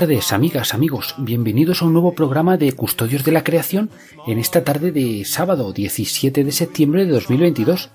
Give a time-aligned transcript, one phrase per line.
[0.00, 1.14] Tardes, amigas, amigos.
[1.16, 3.88] Bienvenidos a un nuevo programa de Custodios de la Creación
[4.26, 7.88] en esta tarde de sábado 17 de septiembre de 2022.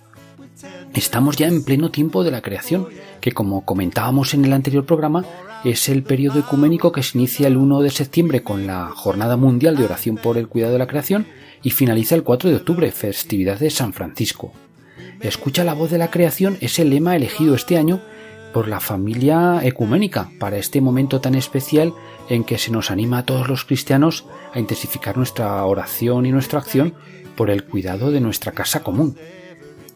[0.95, 2.87] Estamos ya en pleno tiempo de la creación,
[3.19, 5.25] que como comentábamos en el anterior programa,
[5.63, 9.77] es el periodo ecuménico que se inicia el 1 de septiembre con la Jornada Mundial
[9.77, 11.27] de Oración por el Cuidado de la Creación
[11.61, 14.53] y finaliza el 4 de octubre, festividad de San Francisco.
[15.19, 18.01] Escucha la voz de la creación es el lema elegido este año
[18.53, 21.93] por la familia ecuménica para este momento tan especial
[22.29, 26.59] en que se nos anima a todos los cristianos a intensificar nuestra oración y nuestra
[26.59, 26.93] acción
[27.35, 29.15] por el cuidado de nuestra casa común.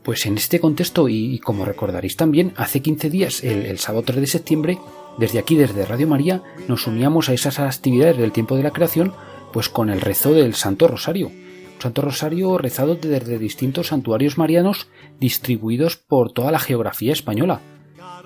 [0.03, 4.27] Pues en este contexto, y, como recordaréis también, hace 15 días, el, sábado 3 de
[4.27, 4.77] septiembre,
[5.17, 9.13] desde aquí, desde Radio María, nos uníamos a esas actividades del tiempo de la creación,
[9.51, 11.31] pues con el rezo del Santo Rosario.
[11.79, 14.87] Santo Rosario rezado desde distintos santuarios marianos
[15.19, 17.61] distribuidos por toda la geografía española,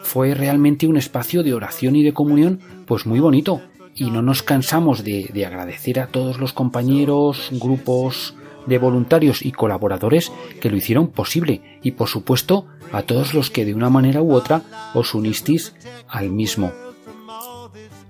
[0.04, 3.62] fue realmente un espacio de oración y de comunión pues muy bonito
[3.96, 9.52] y no nos cansamos de, de, agradecer a todos los compañeros, grupos de voluntarios y
[9.52, 14.22] colaboradores que lo hicieron posible y por supuesto a todos los que de una manera
[14.22, 15.76] u otra os unisteis
[16.08, 16.72] al mismo.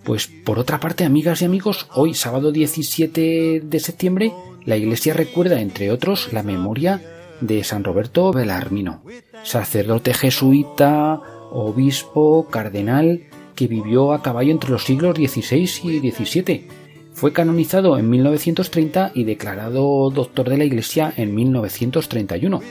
[0.04, 4.34] Pues por otra parte, amigas y amigos, hoy sábado 17 de septiembre,
[4.66, 7.02] la Iglesia recuerda, entre otros, la memoria
[7.42, 9.04] de San Roberto Belarmino,
[9.44, 13.24] sacerdote jesuita, obispo, cardenal,
[13.56, 16.68] que vivió a caballo entre los siglos XVI y XVII.
[17.12, 22.62] Fue canonizado en 1930 y declarado doctor de la Iglesia en 1931.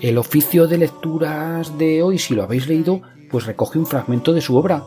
[0.00, 4.42] El oficio de lecturas de hoy, si lo habéis leído, pues recoge un fragmento de
[4.42, 4.84] su obra,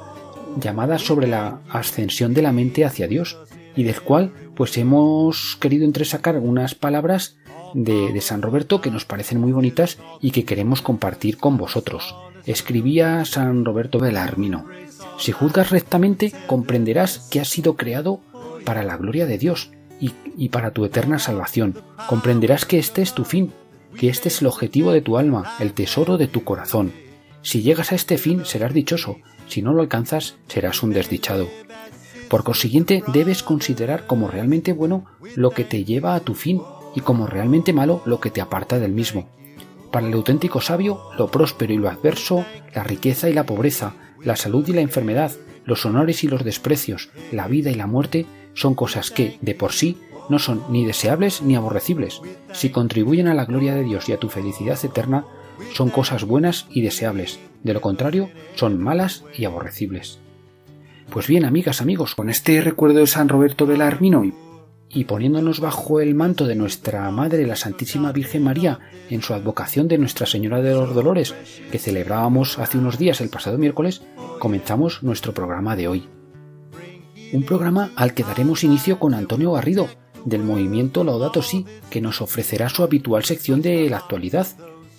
[0.57, 3.37] llamada sobre la ascensión de la mente hacia Dios,
[3.75, 7.37] y del cual pues hemos querido entresacar algunas palabras
[7.73, 12.15] de, de San Roberto que nos parecen muy bonitas y que queremos compartir con vosotros
[12.45, 14.65] escribía San Roberto Belarmino.
[15.17, 18.21] Si juzgas rectamente, comprenderás que has sido creado
[18.65, 21.75] para la gloria de Dios y, y, para tu eterna salvación.
[22.07, 23.51] Comprenderás que este es tu fin,
[23.97, 26.93] que este es el objetivo de tu alma, el tesoro de tu corazón.
[27.41, 29.17] Si llegas a este fin, serás dichoso.
[29.47, 31.47] Si no lo alcanzas, serás un desdichado.
[32.29, 36.61] Por consiguiente, debes considerar como realmente bueno lo que te lleva a tu fin
[36.95, 39.27] y como realmente malo lo que te aparta del mismo.
[39.91, 42.45] Para el auténtico sabio, lo próspero y lo adverso,
[42.75, 45.31] la riqueza y la pobreza, la salud y la enfermedad,
[45.65, 49.73] los honores y los desprecios, la vida y la muerte, son cosas que, de por
[49.73, 49.97] sí,
[50.29, 52.21] no son ni deseables ni aborrecibles.
[52.53, 55.25] Si contribuyen a la gloria de Dios y a tu felicidad eterna,
[55.73, 57.39] son cosas buenas y deseables.
[57.63, 60.19] De lo contrario, son malas y aborrecibles.
[61.09, 64.33] Pues bien, amigas, amigos, con este recuerdo de San Roberto Belarmino y
[65.05, 68.79] poniéndonos bajo el manto de nuestra Madre la Santísima Virgen María
[69.09, 71.35] en su advocación de Nuestra Señora de los Dolores,
[71.71, 74.01] que celebrábamos hace unos días el pasado miércoles,
[74.39, 76.07] comenzamos nuestro programa de hoy.
[77.31, 79.87] Un programa al que daremos inicio con Antonio Garrido,
[80.25, 84.47] del movimiento Laudato Si, que nos ofrecerá su habitual sección de la actualidad,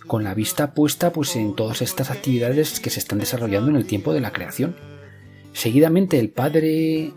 [0.07, 3.87] con la vista puesta pues en todas estas actividades que se están desarrollando en el
[3.87, 4.77] tiempo de la creación.
[5.53, 7.13] Seguidamente el padre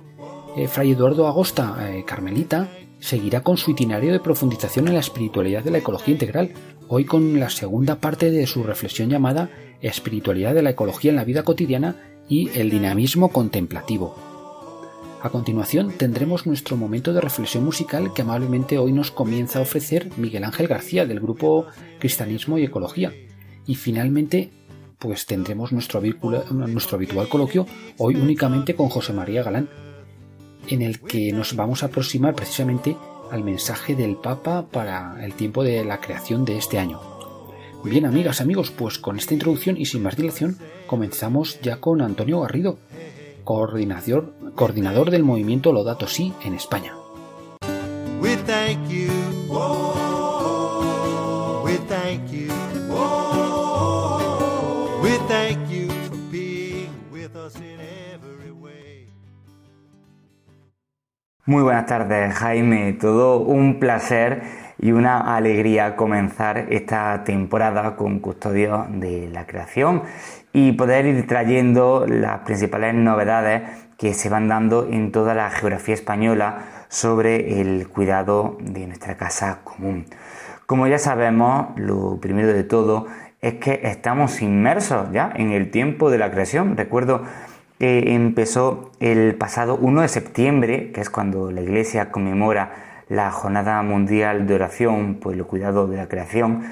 [0.55, 2.69] eh, Fray Eduardo Agosta, eh, Carmelita,
[2.99, 6.51] seguirá con su itinerario de profundización en la espiritualidad de la ecología integral,
[6.87, 9.49] hoy con la segunda parte de su reflexión llamada
[9.81, 11.97] Espiritualidad de la ecología en la vida cotidiana
[12.29, 14.15] y el dinamismo contemplativo.
[15.21, 20.09] A continuación tendremos nuestro momento de reflexión musical que amablemente hoy nos comienza a ofrecer
[20.17, 21.65] Miguel Ángel García del grupo
[21.99, 23.13] Cristianismo y Ecología.
[23.65, 24.51] Y finalmente
[24.99, 27.65] pues tendremos nuestro, nuestro habitual coloquio
[27.97, 29.69] hoy únicamente con José María Galán,
[30.67, 32.95] en el que nos vamos a aproximar precisamente
[33.31, 36.99] al mensaje del Papa para el tiempo de la creación de este año.
[37.83, 40.57] Bien, amigas, amigos, pues con esta introducción y sin más dilación,
[40.87, 42.77] comenzamos ya con Antonio Garrido,
[43.43, 46.93] coordinador, coordinador del movimiento Lodato Si en España.
[61.45, 62.93] Muy buenas tardes, Jaime.
[62.93, 64.43] Todo un placer
[64.79, 70.03] y una alegría comenzar esta temporada con Custodios de la Creación
[70.53, 73.63] y poder ir trayendo las principales novedades
[73.97, 79.59] que se van dando en toda la geografía española sobre el cuidado de nuestra casa
[79.65, 80.05] común.
[80.65, 83.07] Como ya sabemos, lo primero de todo
[83.41, 86.77] es que estamos inmersos ya en el tiempo de la creación.
[86.77, 87.23] Recuerdo
[87.83, 94.47] empezó el pasado 1 de septiembre, que es cuando la Iglesia conmemora la Jornada Mundial
[94.47, 96.63] de Oración por el Cuidado de la Creación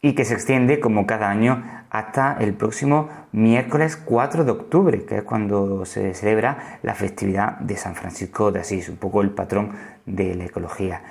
[0.00, 5.18] y que se extiende como cada año hasta el próximo miércoles 4 de octubre, que
[5.18, 9.72] es cuando se celebra la festividad de San Francisco de Asís, un poco el patrón
[10.06, 11.02] de la ecología.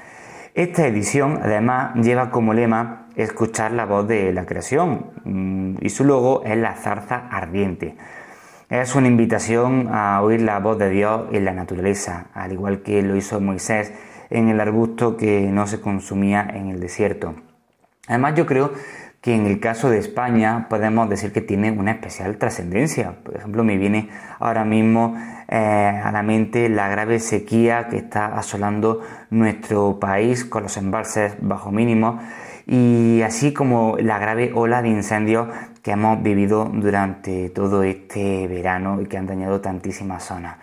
[0.54, 6.04] Esta edición además lleva como lema escuchar la voz de la creación mm, y su
[6.04, 7.96] logo es la zarza ardiente.
[8.70, 13.02] Es una invitación a oír la voz de Dios en la naturaleza, al igual que
[13.02, 13.94] lo hizo Moisés
[14.30, 17.36] en el arbusto que no se consumía en el desierto.
[18.08, 18.74] Además yo creo
[19.22, 23.16] que en el caso de España podemos decir que tiene una especial trascendencia.
[23.24, 25.16] Por ejemplo, me viene ahora mismo
[25.48, 31.36] eh, a la mente la grave sequía que está asolando nuestro país con los embalses
[31.40, 32.20] bajo mínimo
[32.66, 35.48] y así como la grave ola de incendios
[35.84, 40.56] que hemos vivido durante todo este verano y que han dañado tantísimas zonas.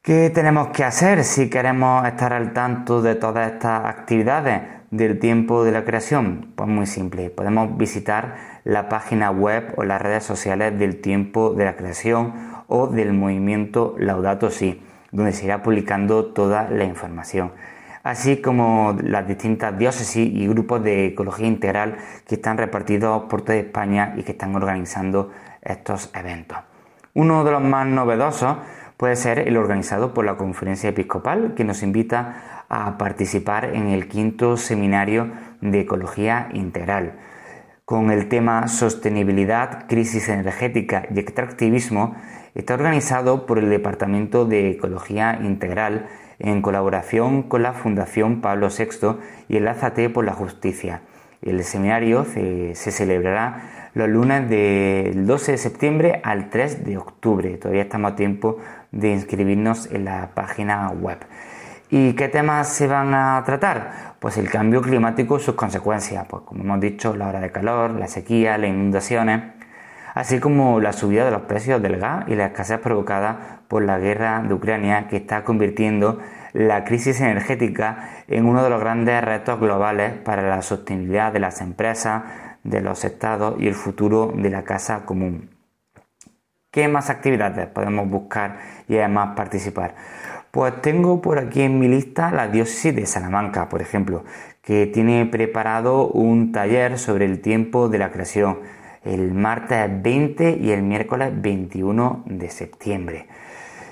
[0.00, 5.64] ¿Qué tenemos que hacer si queremos estar al tanto de todas estas actividades del tiempo
[5.64, 6.52] de la creación?
[6.56, 11.66] Pues muy simple, podemos visitar la página web o las redes sociales del tiempo de
[11.66, 12.32] la creación
[12.68, 14.82] o del movimiento Laudato Si,
[15.12, 17.52] donde se irá publicando toda la información,
[18.08, 23.58] así como las distintas diócesis y grupos de ecología integral que están repartidos por toda
[23.58, 26.56] España y que están organizando estos eventos.
[27.12, 28.56] Uno de los más novedosos
[28.96, 34.08] puede ser el organizado por la Conferencia Episcopal, que nos invita a participar en el
[34.08, 37.18] quinto seminario de Ecología Integral.
[37.84, 42.16] Con el tema Sostenibilidad, Crisis Energética y Extractivismo,
[42.54, 46.08] está organizado por el Departamento de Ecología Integral
[46.38, 49.18] en colaboración con la Fundación Pablo VI
[49.48, 51.02] y el AZT por la Justicia.
[51.42, 57.56] El seminario se, se celebrará los lunes del 12 de septiembre al 3 de octubre.
[57.56, 58.58] Todavía estamos a tiempo
[58.92, 61.18] de inscribirnos en la página web.
[61.90, 64.14] ¿Y qué temas se van a tratar?
[64.20, 67.92] Pues el cambio climático y sus consecuencias, pues como hemos dicho, la hora de calor,
[67.92, 69.57] la sequía, las inundaciones,
[70.18, 74.00] así como la subida de los precios del gas y la escasez provocada por la
[74.00, 76.18] guerra de Ucrania que está convirtiendo
[76.52, 81.60] la crisis energética en uno de los grandes retos globales para la sostenibilidad de las
[81.60, 82.24] empresas,
[82.64, 85.50] de los estados y el futuro de la casa común.
[86.72, 89.94] ¿Qué más actividades podemos buscar y además participar?
[90.50, 94.24] Pues tengo por aquí en mi lista la diócesis de Salamanca, por ejemplo,
[94.62, 98.58] que tiene preparado un taller sobre el tiempo de la creación
[99.04, 103.26] el martes 20 y el miércoles 21 de septiembre.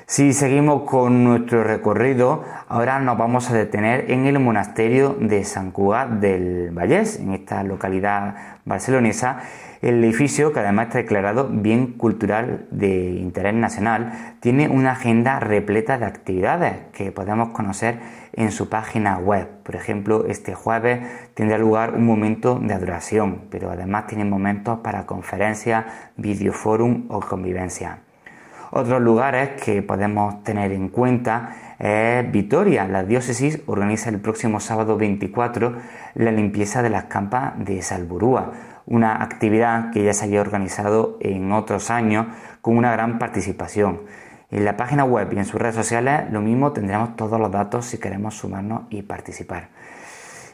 [0.08, 5.73] Si seguimos con nuestro recorrido, ahora nos vamos a detener en el monasterio de San
[5.73, 9.40] Cugat del Vallés, en esta localidad barcelonesa,
[9.83, 15.99] el edificio, que además está declarado bien cultural de interés nacional, tiene una agenda repleta
[15.99, 17.99] de actividades que podemos conocer
[18.33, 19.49] en su página web.
[19.62, 21.00] Por ejemplo, este jueves
[21.35, 28.00] tendrá lugar un momento de adoración, pero además tiene momentos para conferencias, videoforum o convivencia.
[28.71, 32.87] Otros lugares que podemos tener en cuenta es Vitoria.
[32.88, 35.76] La diócesis organiza el próximo sábado 24
[36.14, 38.52] la limpieza de las campas de Salburúa
[38.87, 42.26] una actividad que ya se había organizado en otros años
[42.61, 44.02] con una gran participación.
[44.50, 47.87] En la página web y en sus redes sociales lo mismo tendremos todos los datos
[47.87, 49.69] si queremos sumarnos y participar.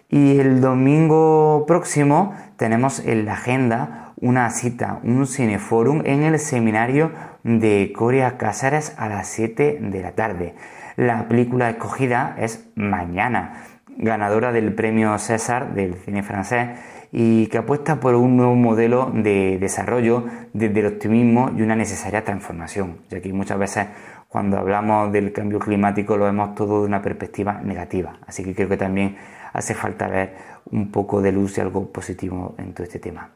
[0.08, 7.12] Y el domingo próximo tenemos en la agenda una cita, un cineforum en el seminario
[7.44, 10.54] de Coria Cáceres a las 7 de la tarde.
[10.96, 13.64] La película escogida es Mañana,
[13.96, 16.68] ganadora del premio César del cine francés
[17.12, 22.24] y que apuesta por un nuevo modelo de desarrollo desde el optimismo y una necesaria
[22.24, 23.86] transformación, ya que muchas veces
[24.28, 28.70] cuando hablamos del cambio climático lo vemos todo de una perspectiva negativa, así que creo
[28.70, 29.16] que también
[29.52, 30.34] hace falta ver
[30.70, 33.28] un poco de luz y algo positivo en todo este tema.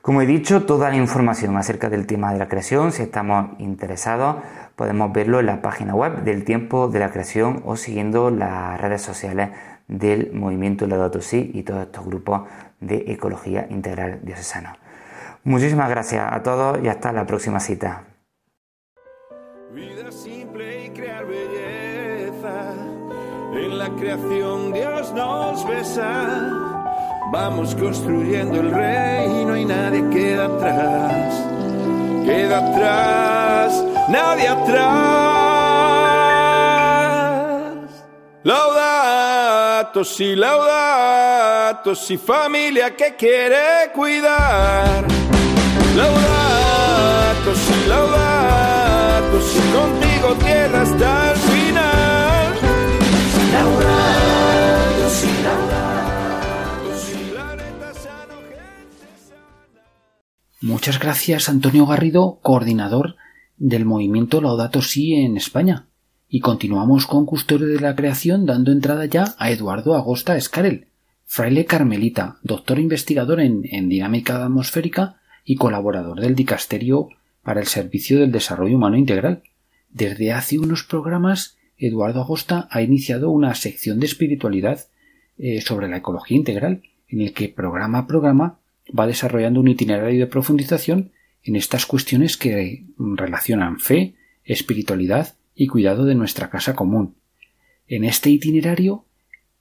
[0.00, 4.36] Como he dicho, toda la información acerca del tema de la creación, si estamos interesados,
[4.74, 9.02] podemos verlo en la página web del tiempo de la creación o siguiendo las redes
[9.02, 9.50] sociales
[9.88, 12.42] del movimiento Laudato Si y todos estos grupos
[12.80, 14.78] de ecología integral diocesana.
[15.44, 18.04] Muchísimas gracias a todos y hasta la próxima cita.
[19.72, 22.74] Vida simple y crear belleza
[23.52, 26.68] En la creación Dios nos besa.
[27.30, 31.44] Vamos construyendo el reino y nadie queda atrás.
[32.24, 35.38] Queda atrás, nadie atrás.
[39.88, 45.06] Laudato si, laudato si, familia que quiere cuidar.
[45.96, 52.54] Laudato si, laudato si, contigo tierra hasta el final.
[53.50, 58.34] Laudato si, laudato si, la neta sano.
[60.60, 63.16] Muchas gracias Antonio Garrido, coordinador
[63.56, 65.86] del movimiento Laudato Si en España.
[66.30, 70.88] Y continuamos con Custodio de la Creación dando entrada ya a Eduardo Agosta Escarel,
[71.24, 77.08] fraile carmelita, doctor investigador en, dinámica atmosférica y colaborador del Dicasterio
[77.42, 79.42] para el Servicio del Desarrollo Humano Integral.
[79.88, 84.80] Desde hace unos programas, Eduardo Agosta ha iniciado una sección de espiritualidad
[85.38, 88.58] eh, sobre la ecología integral, en el que programa a programa
[88.96, 91.10] va desarrollando un itinerario de profundización
[91.42, 97.16] en estas cuestiones que relacionan fe, espiritualidad y cuidado de nuestra casa común.
[97.88, 99.04] En este itinerario,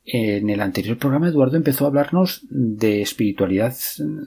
[0.06, 3.76] en el anterior programa, Eduardo empezó a hablarnos de espiritualidad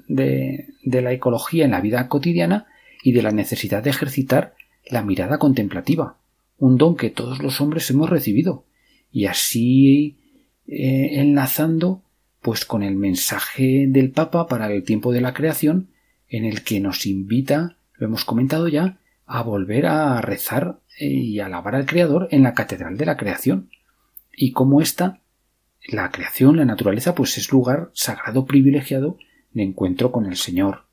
[0.09, 2.67] de, de la ecología en la vida cotidiana
[3.05, 4.55] y de la necesidad de ejercitar
[4.91, 6.17] la mirada contemplativa,
[6.59, 8.65] un don que todos los hombres hemos recibido,
[9.13, 10.19] y así
[10.67, 12.03] eh, enlazando
[12.43, 15.91] pues con el mensaje del Papa para el tiempo de la creación,
[16.29, 21.75] en el que nos invita, lo hemos comentado ya, a volver a rezar y alabar
[21.75, 23.71] al Creador en la Catedral de la Creación,
[24.37, 25.21] y como esta,
[25.89, 29.19] la creación, la naturaleza, pues es lugar sagrado privilegiado
[29.53, 30.85] de encuentro con el Señor.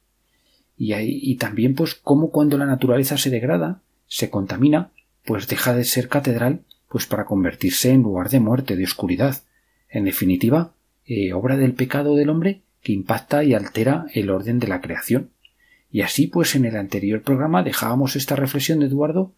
[0.77, 4.91] Y, y también, pues, como cuando la naturaleza se degrada, se contamina,
[5.25, 9.43] pues deja de ser catedral, pues para convertirse en lugar de muerte, de oscuridad.
[9.89, 10.73] En definitiva,
[11.05, 15.31] eh, obra del pecado del hombre que impacta y altera el orden de la creación.
[15.91, 19.33] Y así, pues, en el anterior programa dejábamos esta reflexión de Eduardo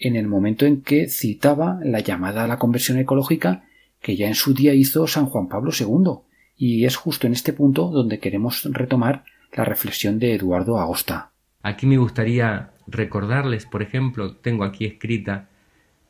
[0.00, 3.64] en el momento en que citaba la llamada a la conversión ecológica
[4.00, 6.20] que ya en su día hizo San Juan Pablo II,
[6.56, 11.32] y es justo en este punto donde queremos retomar la reflexión de Eduardo Agosta.
[11.62, 15.48] Aquí me gustaría recordarles, por ejemplo, tengo aquí escrita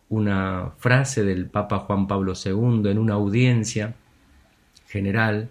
[0.08, 3.94] una frase del Papa Juan Pablo II en una audiencia
[4.86, 5.48] general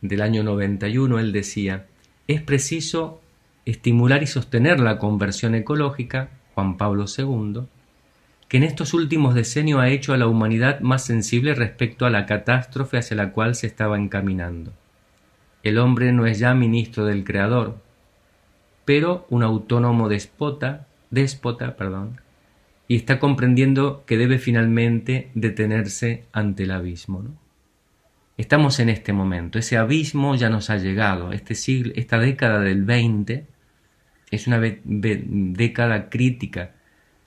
[0.00, 1.18] del año 91.
[1.18, 1.86] Él decía,
[2.26, 3.20] es preciso
[3.64, 7.64] estimular y sostener la conversión ecológica, Juan Pablo II,
[8.48, 12.24] que en estos últimos decenios ha hecho a la humanidad más sensible respecto a la
[12.24, 14.72] catástrofe hacia la cual se estaba encaminando.
[15.62, 17.76] El hombre no es ya ministro del Creador,
[18.86, 22.22] pero un autónomo despota, déspota, perdón,
[22.88, 27.22] y está comprendiendo que debe finalmente detenerse ante el abismo.
[28.38, 32.84] Estamos en este momento, ese abismo ya nos ha llegado, este siglo, esta década del
[32.84, 33.55] 20
[34.30, 36.72] es una década crítica.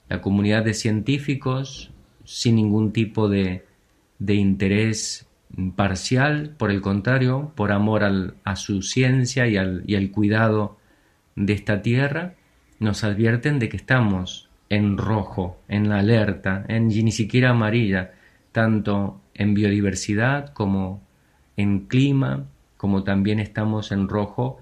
[0.09, 1.91] La comunidad de científicos,
[2.25, 3.65] sin ningún tipo de,
[4.19, 5.27] de interés
[5.75, 10.77] parcial, por el contrario, por amor al- a su ciencia y al, y al cuidado
[11.35, 12.33] de esta tierra,
[12.79, 18.11] nos advierten de que estamos en rojo, en la alerta, en y ni siquiera amarilla,
[18.51, 21.01] tanto en biodiversidad como
[21.57, 22.45] en clima,
[22.77, 24.59] como también estamos en rojo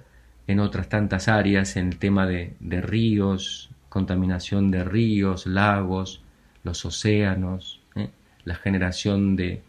[0.47, 6.21] en otras tantas áreas, en el tema de, de ríos, contaminación de ríos, lagos,
[6.63, 8.09] los océanos, ¿eh?
[8.45, 9.61] la generación de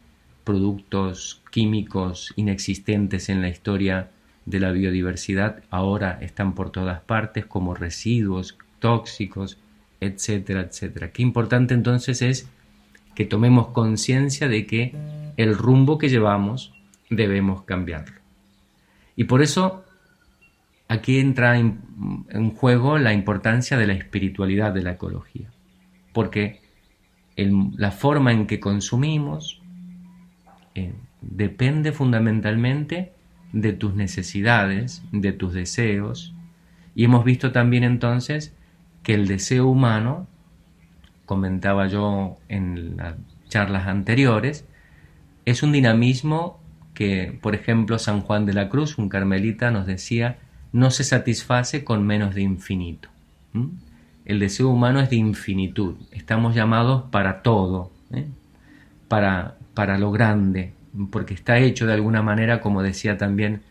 [0.44, 4.10] productos químicos inexistentes en la historia
[4.46, 9.58] de la biodiversidad ahora están por todas partes como residuos tóxicos,
[10.00, 11.10] etcétera, etcétera.
[11.10, 12.48] Qué importante entonces es
[13.14, 14.94] que tomemos conciencia de que
[15.36, 16.72] el rumbo que llevamos
[17.10, 18.16] debemos cambiarlo.
[19.16, 19.84] Y por eso
[20.88, 25.50] aquí entra en, juego la importancia de la espiritualidad de la ecología,
[26.12, 26.60] porque
[27.36, 29.62] la forma en que consumimos
[30.74, 33.12] eh, depende fundamentalmente
[33.52, 36.34] de tus necesidades, de tus deseos,
[36.94, 38.54] y hemos visto también entonces
[39.02, 40.26] que el deseo humano,
[41.26, 43.14] comentaba yo en las
[43.48, 44.66] charlas anteriores,
[45.44, 46.60] es un dinamismo
[46.94, 50.38] que, por ejemplo, San Juan de la Cruz, un carmelita, nos decía,
[50.72, 53.08] no se satisface con menos de infinito.
[54.24, 55.94] El deseo humano es de infinitud.
[56.12, 58.26] Estamos llamados para todo, ¿eh?
[59.08, 60.72] para, para lo grande,
[61.10, 63.62] porque está hecho de alguna manera, como decía también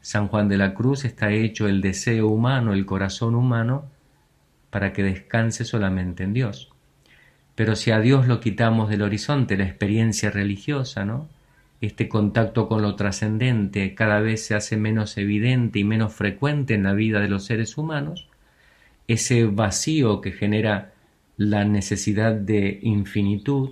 [0.00, 3.84] San Juan de la Cruz, está hecho el deseo humano, el corazón humano,
[4.70, 6.70] para que descanse solamente en Dios.
[7.54, 11.28] Pero si a Dios lo quitamos del horizonte, la experiencia religiosa, ¿no?
[11.82, 16.84] Este contacto con lo trascendente cada vez se hace menos evidente y menos frecuente en
[16.84, 18.28] la vida de los seres humanos,
[19.08, 20.92] ese vacío que genera
[21.36, 23.70] la necesidad de infinitud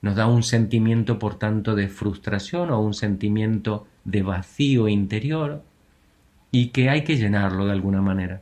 [0.00, 5.62] nos da un sentimiento, por tanto, de frustración o un sentimiento de vacío interior
[6.50, 8.40] y que hay que llenarlo de alguna manera.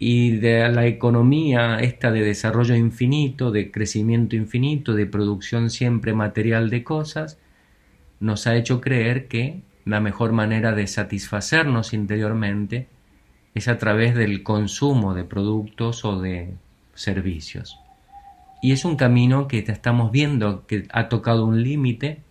[0.00, 6.70] Y de la economía esta de desarrollo infinito, de crecimiento infinito, de producción siempre material
[6.70, 7.38] de cosas,
[8.24, 12.88] nos ha hecho creer que la mejor manera de satisfacernos interiormente
[13.54, 16.54] es a través del consumo de productos o de
[16.94, 17.78] servicios.
[18.62, 22.22] Y es un camino que estamos viendo que ha tocado un límite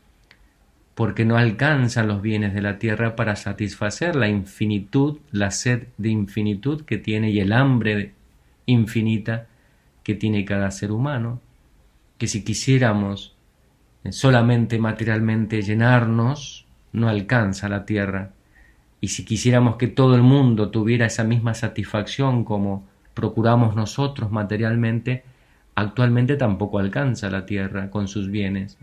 [0.95, 6.09] porque no alcanzan los bienes de la tierra para satisfacer la infinitud, la sed de
[6.09, 8.13] infinitud que tiene y el hambre
[8.65, 9.45] infinita
[10.01, 11.39] que tiene cada ser humano,
[12.17, 13.35] que si quisiéramos
[14.12, 18.31] solamente materialmente llenarnos, no alcanza la tierra.
[19.01, 25.24] Y si quisiéramos que todo el mundo tuviera esa misma satisfacción como procuramos nosotros materialmente,
[25.75, 28.77] actualmente tampoco alcanza la tierra con sus bienes.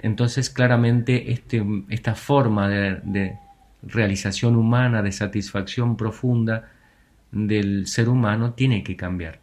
[0.00, 3.36] Entonces, claramente, este, esta forma de,
[3.82, 6.70] realización humana, de satisfacción profunda
[7.30, 9.40] del ser humano, tiene que cambiar.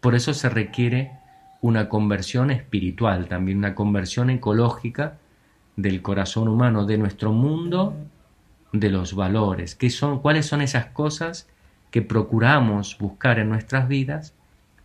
[0.00, 1.12] Por eso se requiere
[1.60, 5.18] una conversión espiritual, también una conversión ecológica
[5.76, 7.94] del corazón humano, de nuestro mundo,
[8.72, 9.74] de los valores.
[9.74, 11.48] ¿Qué son, ¿Cuáles son esas cosas
[11.90, 14.34] que procuramos buscar en nuestras vidas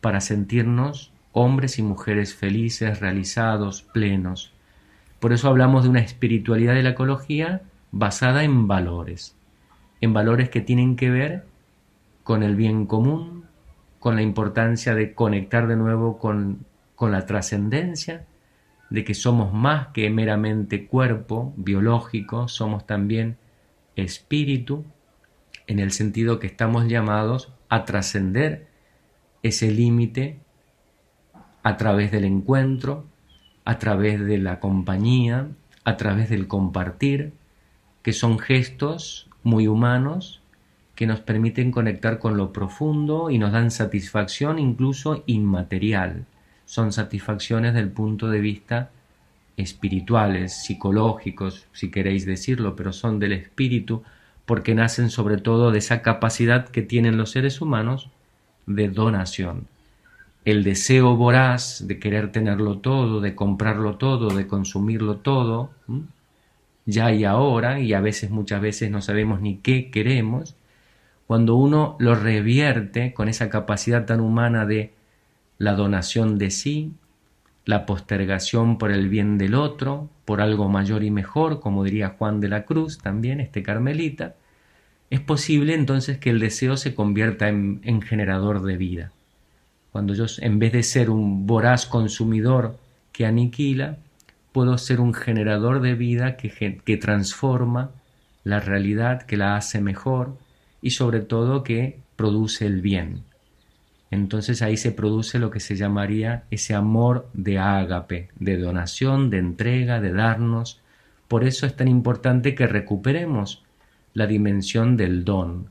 [0.02, 4.52] para sentirnos hombres y mujeres felices, realizados, plenos?
[5.20, 9.36] Por eso hablamos de una espiritualidad de la ecología basada en valores,
[10.02, 11.46] en valores que tienen que ver
[12.24, 13.46] con el bien común,
[14.00, 18.26] con la importancia de conectar de nuevo con, con la trascendencia,
[18.90, 23.38] de que somos más que meramente cuerpo biológico, somos también
[23.96, 24.86] espíritu,
[25.68, 28.68] en el sentido que estamos llamados a trascender
[29.42, 30.40] ese límite
[31.64, 33.06] a través del encuentro,
[33.64, 35.48] a través de la compañía,
[35.84, 37.34] a través del compartir,
[38.04, 40.42] que son gestos muy humanos
[40.96, 46.26] que nos permiten conectar con lo profundo y nos dan satisfacción incluso inmaterial.
[46.66, 48.90] Son satisfacciones del punto de vista
[49.58, 54.04] espirituales, psicológicos, si queréis decirlo, pero son del espíritu,
[54.46, 58.10] porque nacen sobre todo de esa capacidad que tienen los seres humanos
[58.66, 59.68] de donación.
[60.44, 65.72] El deseo voraz de querer tenerlo todo, de comprarlo todo, de consumirlo todo,
[66.86, 70.56] ya y ahora, y a veces muchas veces no sabemos ni qué queremos,
[71.26, 74.94] cuando uno lo revierte con esa capacidad tan humana de
[75.58, 76.92] la donación de sí,
[77.66, 82.40] la postergación por el bien del otro, por algo mayor y mejor, como diría Juan
[82.40, 84.36] de la Cruz también, este carmelita,
[85.10, 89.12] es posible entonces que el deseo se convierta en, en generador de vida
[89.96, 92.78] cuando yo en vez de ser un voraz consumidor
[93.14, 93.98] que aniquila,
[94.52, 97.92] puedo ser un generador de vida que, que transforma
[98.44, 100.38] la realidad, que la hace mejor
[100.82, 103.24] y sobre todo que produce el bien.
[104.16, 109.40] Entonces ahí se produce lo que se llamaría ese amor de ágape, de donación, de
[109.40, 110.80] entrega, de darnos.
[111.28, 113.64] Por eso es tan importante que recuperemos
[114.14, 115.70] la dimensión del don,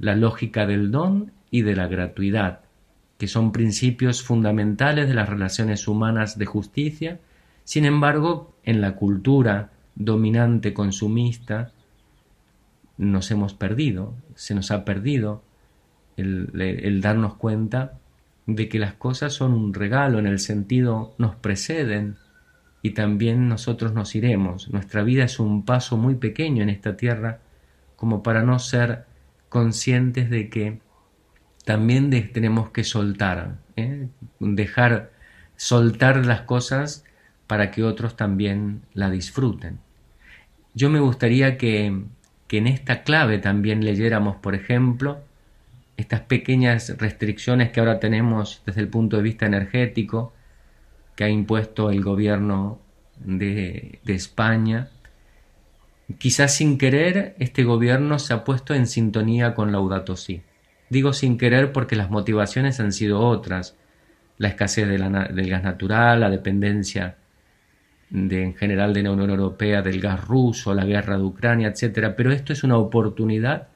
[0.00, 2.60] la lógica del don y de la gratuidad,
[3.16, 7.20] que son principios fundamentales de las relaciones humanas de justicia,
[7.62, 11.70] sin embargo, en la cultura dominante consumista
[12.96, 15.42] nos hemos perdido, se nos ha perdido
[16.18, 17.98] el, darnos cuenta
[18.46, 22.16] de que las cosas son un regalo en el sentido nos preceden
[22.82, 24.70] y también nosotros nos iremos.
[24.70, 27.40] Nuestra vida es un paso muy pequeño en esta tierra
[27.96, 29.04] como para no ser
[29.48, 30.80] conscientes de que
[31.64, 34.08] también tenemos que soltar, ¿eh?
[34.40, 35.10] dejar
[35.56, 37.04] soltar las cosas
[37.46, 39.78] para que otros también la disfruten.
[40.74, 42.04] Yo me gustaría que,
[42.46, 45.20] que en esta clave también leyéramos, por ejemplo,
[45.98, 50.32] estas pequeñas restricciones que ahora tenemos desde el punto de vista energético
[51.16, 52.78] que ha impuesto el gobierno
[53.18, 54.90] de, de España.
[56.18, 60.40] Quizás sin querer este gobierno se ha puesto en sintonía con Laudato Si.
[60.88, 63.76] Digo sin querer porque las motivaciones han sido otras,
[64.38, 67.16] la escasez del gas natural, la dependencia
[68.08, 72.14] de, en general de la Unión Europea del gas ruso, la guerra de Ucrania, etc.
[72.16, 73.66] Pero esto es una oportunidad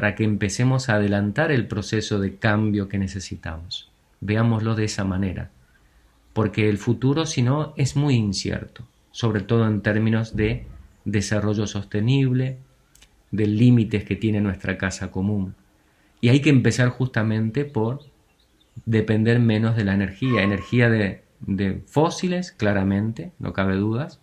[0.00, 3.90] para que empecemos a adelantar el proceso de cambio que necesitamos.
[4.22, 5.50] Veámoslo de esa manera.
[6.32, 10.64] porque el futuro, si no, es muy incierto, sobre todo en términos de
[11.04, 12.56] desarrollo sostenible,
[13.30, 15.54] de límites que tiene nuestra casa común.
[16.22, 18.00] Y hay que empezar justamente por
[18.86, 24.18] depender menos de la energía, energía de, de fósiles, claramente, no cabe dudas,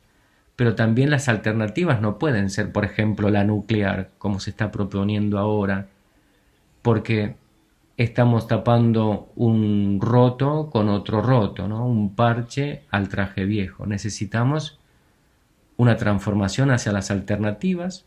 [0.57, 5.37] pero también las alternativas no pueden ser, por ejemplo, la nuclear, como se está proponiendo
[5.37, 5.87] ahora,
[6.81, 7.35] porque
[7.95, 11.85] estamos tapando un roto con otro roto, ¿no?
[11.85, 13.85] un parche al traje viejo.
[13.85, 14.79] Necesitamos
[15.77, 18.05] una transformación hacia las alternativas.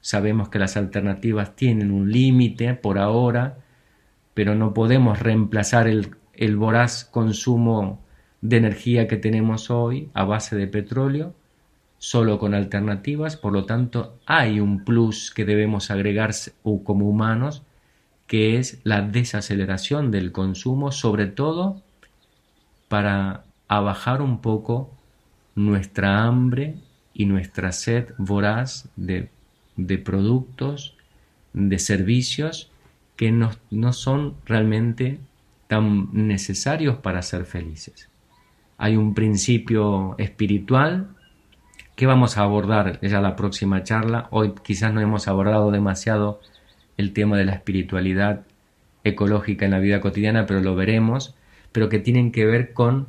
[0.00, 3.58] Sabemos que las alternativas tienen un límite por ahora,
[4.32, 8.00] pero no podemos reemplazar el, el voraz consumo
[8.42, 11.34] de energía que tenemos hoy a base de petróleo
[12.04, 16.32] solo con alternativas, por lo tanto hay un plus que debemos agregar
[16.84, 17.62] como humanos,
[18.26, 21.80] que es la desaceleración del consumo, sobre todo
[22.88, 24.90] para abajar un poco
[25.54, 26.74] nuestra hambre
[27.14, 29.30] y nuestra sed voraz de,
[30.04, 30.98] productos,
[31.54, 32.70] de servicios
[33.16, 35.20] que no, no son realmente
[35.68, 38.10] tan necesarios para ser felices.
[38.76, 41.13] Hay un principio espiritual
[41.96, 44.26] ¿Qué vamos a abordar ya la próxima charla?
[44.30, 46.40] Hoy quizás no hemos abordado demasiado
[46.96, 48.40] el tema de la espiritualidad
[49.04, 51.36] ecológica en la vida cotidiana, pero lo veremos,
[51.70, 53.06] pero que tienen que ver con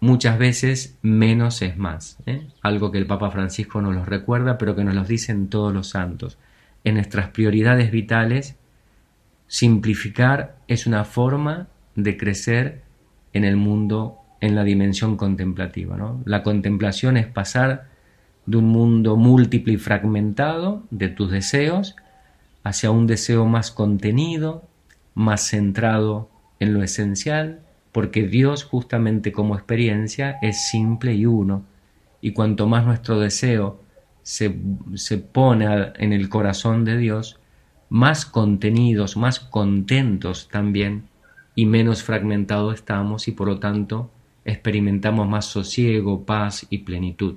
[0.00, 2.18] muchas veces menos es más.
[2.26, 2.48] ¿eh?
[2.62, 5.90] Algo que el Papa Francisco nos lo recuerda, pero que nos lo dicen todos los
[5.90, 6.36] santos.
[6.82, 8.56] En nuestras prioridades vitales,
[9.46, 12.82] simplificar es una forma de crecer
[13.32, 15.96] en el mundo en la dimensión contemplativa.
[15.96, 16.22] ¿no?
[16.24, 17.88] La contemplación es pasar
[18.46, 21.96] de un mundo múltiple y fragmentado de tus deseos
[22.64, 24.64] hacia un deseo más contenido,
[25.14, 27.60] más centrado en lo esencial,
[27.92, 31.64] porque Dios justamente como experiencia es simple y uno,
[32.20, 33.80] y cuanto más nuestro deseo
[34.22, 34.56] se,
[34.94, 37.38] se pone en el corazón de Dios,
[37.88, 41.04] más contenidos, más contentos también,
[41.54, 44.10] y menos fragmentados estamos, y por lo tanto
[44.48, 47.36] experimentamos más sosiego, paz y plenitud.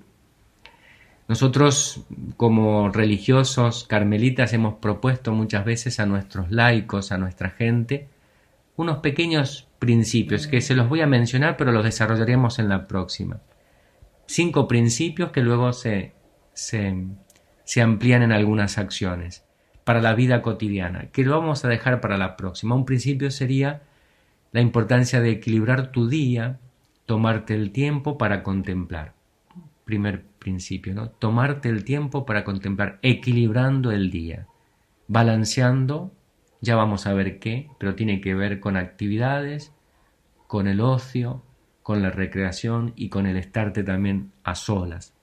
[1.28, 2.06] Nosotros
[2.38, 8.08] como religiosos carmelitas hemos propuesto muchas veces a nuestros laicos, a nuestra gente,
[8.78, 13.42] unos pequeños principios que se los voy a mencionar pero los desarrollaremos en la próxima.
[14.26, 16.14] Cinco principios que luego se,
[16.54, 16.96] se,
[17.66, 19.44] se amplían en algunas acciones
[19.84, 22.76] para la vida cotidiana, que lo vamos a dejar para la próxima.
[22.76, 23.82] Un principio sería
[24.54, 26.60] la importancia de equilibrar tu día
[27.12, 29.16] tomarte el tiempo para contemplar.
[29.84, 31.10] Primer principio, ¿no?
[31.10, 34.48] Tomarte el tiempo para contemplar, equilibrando el día,
[35.10, 36.14] balanceando,
[36.62, 39.74] ya vamos a ver qué, pero tiene que ver con actividades,
[40.48, 41.44] con el ocio,
[41.84, 45.14] con la recreación y con el estarte también a solas.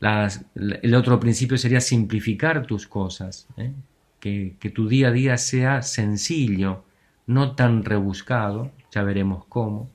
[0.00, 3.72] el otro principio sería simplificar tus cosas, ¿eh?
[4.18, 6.82] que, que tu día a día sea sencillo,
[7.28, 9.88] no tan rebuscado, ya veremos cómo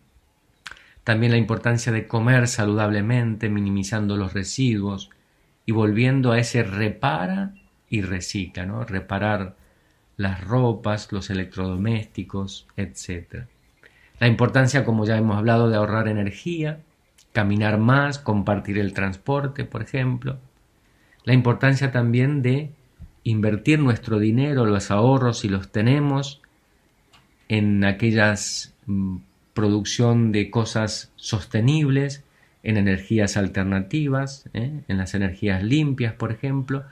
[1.05, 5.11] también la importancia de comer saludablemente, minimizando los residuos
[5.67, 7.53] y volviendo a ese repara
[7.87, 8.83] y recicla, ¿no?
[8.83, 9.55] Reparar
[10.17, 13.45] las ropas, los electrodomésticos, etc.
[14.19, 16.79] La importancia, como ya hemos hablado, de ahorrar energía,
[17.33, 20.39] caminar más, compartir el transporte, por ejemplo.
[21.23, 22.71] La importancia también de
[23.23, 26.41] invertir nuestro dinero, los ahorros, si los tenemos,
[27.47, 29.17] en aquellas mm,
[29.55, 32.23] producción de cosas sostenibles,
[32.61, 34.81] en energías alternativas, ¿eh?
[34.87, 36.83] en las energías limpias, por ejemplo,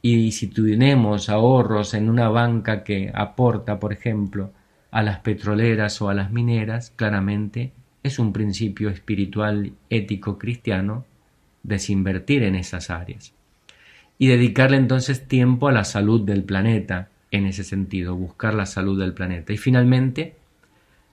[0.00, 4.52] y si tenemos ahorros en una banca que aporta, por ejemplo,
[4.90, 11.04] a las petroleras o a las mineras, claramente es un principio espiritual, ético, cristiano,
[11.62, 13.32] desinvertir en esas áreas.
[14.18, 18.98] Y dedicarle entonces tiempo a la salud del planeta, en ese sentido, buscar la salud
[18.98, 19.52] del planeta.
[19.52, 20.34] Y finalmente,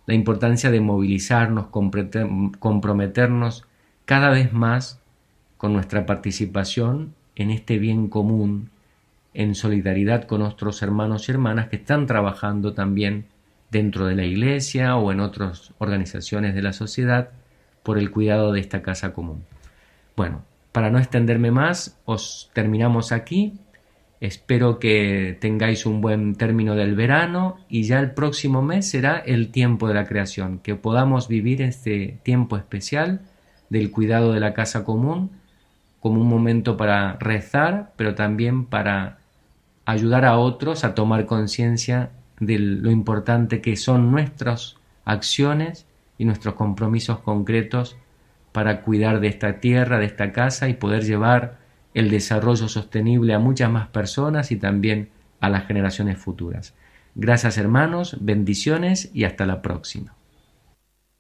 [0.05, 3.65] la importancia de movilizarnos, comprometernos
[4.05, 4.99] cada vez más
[5.57, 8.69] con nuestra participación en este bien común,
[9.33, 13.25] en solidaridad con nuestros hermanos y hermanas que están trabajando también
[13.71, 17.29] dentro de la iglesia o en otras organizaciones de la sociedad
[17.83, 19.43] por el cuidado de esta casa común.
[20.15, 23.59] Bueno, para no extenderme más, os terminamos aquí
[24.25, 29.51] Espero que tengáis un buen término del verano y ya el próximo mes será el
[29.51, 33.21] tiempo de la creación, que podamos vivir este tiempo especial
[33.69, 35.29] del cuidado de la casa común
[35.99, 39.19] como un momento para rezar, pero también para
[39.85, 42.09] ayudar a otros a tomar conciencia
[42.39, 45.85] de lo importante que son nuestras acciones
[46.17, 47.95] y nuestros compromisos concretos
[48.51, 51.64] para cuidar de esta tierra, de esta casa y poder llevar
[51.95, 56.75] el desarrollo sostenible a muchas más personas y también a las generaciones futuras.
[57.15, 60.13] Gracias hermanos, bendiciones y hasta la próxima.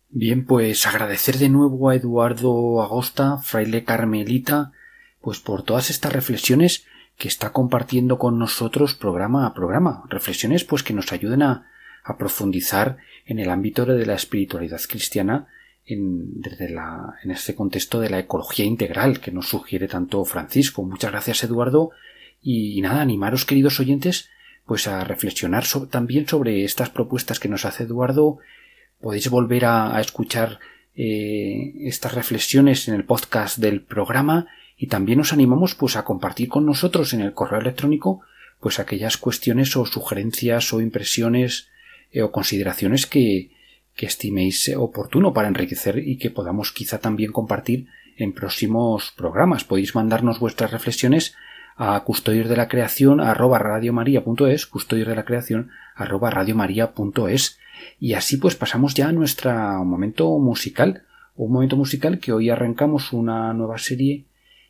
[0.09, 4.73] Bien, pues agradecer de nuevo a Eduardo Agosta, fraile carmelita,
[5.21, 6.85] pues por todas estas reflexiones
[7.17, 10.03] que está compartiendo con nosotros programa a programa.
[10.09, 11.71] Reflexiones pues que nos ayuden a,
[12.19, 15.47] profundizar en el ámbito de la espiritualidad cristiana
[15.85, 20.83] en, desde la, en este contexto de la ecología integral que nos sugiere tanto Francisco.
[20.83, 21.91] Muchas gracias Eduardo
[22.41, 24.29] y, nada, animaros queridos oyentes
[24.65, 28.39] pues a reflexionar también sobre estas propuestas que nos hace Eduardo.
[28.99, 30.59] Podéis volver a, escuchar
[30.95, 36.49] eh, estas reflexiones en el podcast del programa y también os animamos pues a compartir
[36.49, 38.21] con nosotros en el correo electrónico
[38.59, 41.67] pues aquellas cuestiones o sugerencias o impresiones
[42.11, 43.51] eh, o consideraciones que,
[43.95, 49.63] que estiméis oportuno para enriquecer y que podamos quizá también compartir en próximos programas.
[49.63, 51.35] Podéis mandarnos vuestras reflexiones
[51.77, 56.33] a custodios de la creación arroba radiomaria.es, custodios de la creación arroba.
[57.99, 59.51] Y así pues pasamos ya a nuestro
[59.83, 61.03] momento musical,
[61.35, 64.25] un momento musical que hoy arrancamos una nueva serie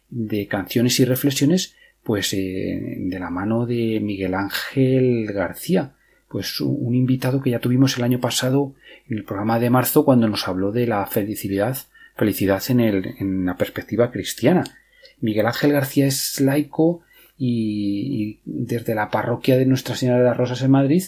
[0.09, 5.95] de canciones y reflexiones pues eh, de la mano de Miguel Ángel García,
[6.35, 8.73] pues un invitado que ya tuvimos el año pasado
[9.07, 11.77] en el programa de marzo cuando nos habló de la felicidad,
[12.17, 14.65] felicidad en, el, en la perspectiva cristiana.
[15.21, 17.03] Miguel Ángel García es laico
[17.37, 21.03] y, desde la parroquia de Nuestra Señora de las Rosas en Madrid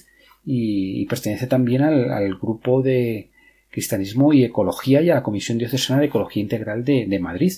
[0.46, 3.30] y, pertenece también al, grupo de
[3.70, 7.52] cristianismo y ecología y a la Comisión Diocesana de Ecología Integral de, Madrid.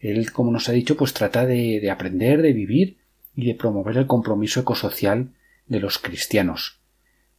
[0.00, 2.98] Él, como nos ha dicho, pues trata de, de aprender, de vivir
[3.34, 5.30] y de promover el compromiso ecosocial
[5.66, 6.82] de los cristianos.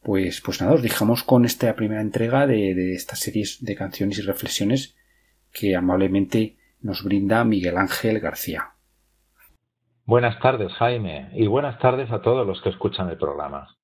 [0.02, 4.18] Pues, pues nada, os dejamos con esta primera entrega de, de estas series de canciones
[4.18, 4.96] y reflexiones
[5.52, 8.74] que amablemente nos brinda Miguel Ángel García.
[10.04, 13.76] Buenas tardes, Jaime, y buenas tardes a todos los que escuchan el programa.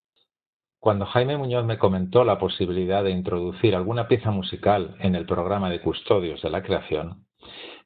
[0.78, 5.70] Cuando Jaime Muñoz me comentó la posibilidad de introducir alguna pieza musical en el programa
[5.70, 7.26] de Custodios de la Creación,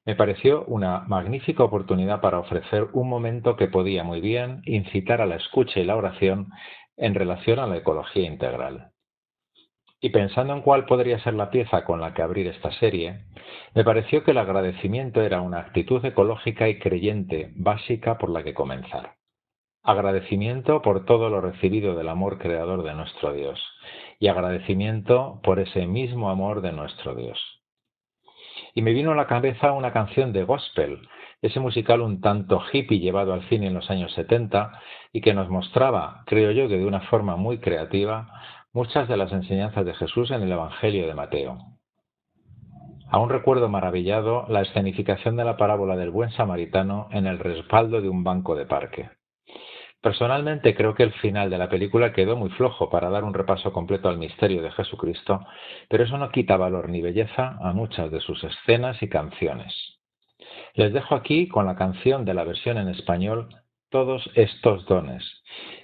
[0.04, 5.26] me pareció una magnífica oportunidad para ofrecer un momento que podía muy bien incitar a
[5.26, 6.50] la escucha y la oración
[6.98, 8.90] en relación a la ecología integral.
[10.00, 13.24] Y pensando en cuál podría ser la pieza con la que abrir esta serie,
[13.74, 18.54] me pareció que el agradecimiento era una actitud ecológica y creyente básica por la que
[18.54, 19.14] comenzar.
[19.82, 23.60] Agradecimiento por todo lo recibido del amor creador de nuestro Dios
[24.20, 27.38] y agradecimiento por ese mismo amor de nuestro Dios.
[28.74, 31.08] Y me vino a la cabeza una canción de gospel
[31.40, 34.80] ese musical un tanto hippie llevado al cine en los años 70
[35.12, 38.28] y que nos mostraba, creo yo que de una forma muy creativa,
[38.72, 41.58] muchas de las enseñanzas de Jesús en el Evangelio de Mateo.
[43.10, 48.08] Aún recuerdo maravillado la escenificación de la parábola del buen samaritano en el respaldo de
[48.08, 49.08] un banco de parque.
[50.00, 53.72] Personalmente creo que el final de la película quedó muy flojo para dar un repaso
[53.72, 55.44] completo al misterio de Jesucristo,
[55.88, 59.74] pero eso no quita valor ni belleza a muchas de sus escenas y canciones.
[60.74, 63.48] Les dejo aquí con la canción de la versión en español
[63.90, 65.24] Todos estos dones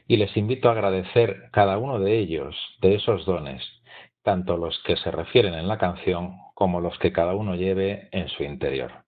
[0.07, 3.63] y les invito a agradecer cada uno de ellos, de esos dones,
[4.23, 8.29] tanto los que se refieren en la canción como los que cada uno lleve en
[8.29, 9.05] su interior.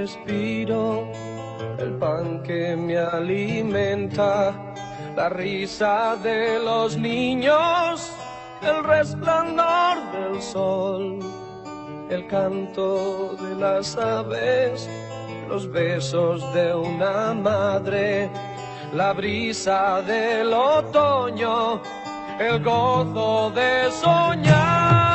[0.00, 0.89] respiro,
[1.80, 4.52] el pan que me alimenta,
[5.16, 8.12] la risa de los niños,
[8.62, 11.18] el resplandor del sol,
[12.10, 14.88] el canto de las aves,
[15.48, 18.30] los besos de una madre,
[18.92, 21.80] la brisa del otoño,
[22.38, 25.09] el gozo de soñar.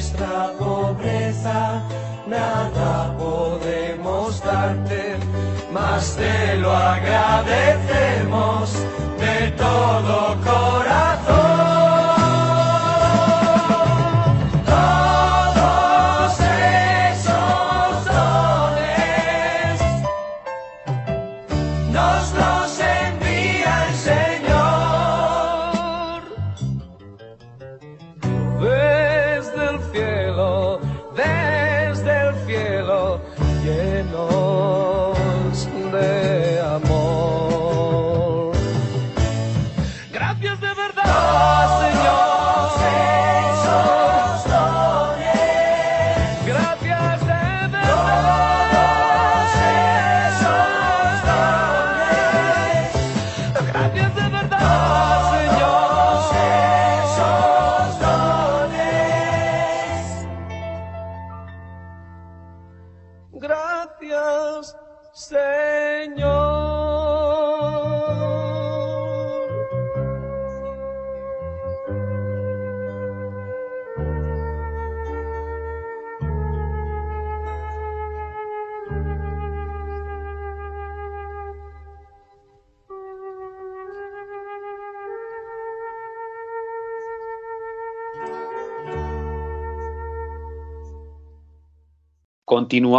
[0.00, 1.82] Nuestra pobreza
[2.26, 5.18] nada podemos darte,
[5.70, 8.72] más te lo agradecemos
[9.18, 10.59] de todo corazón.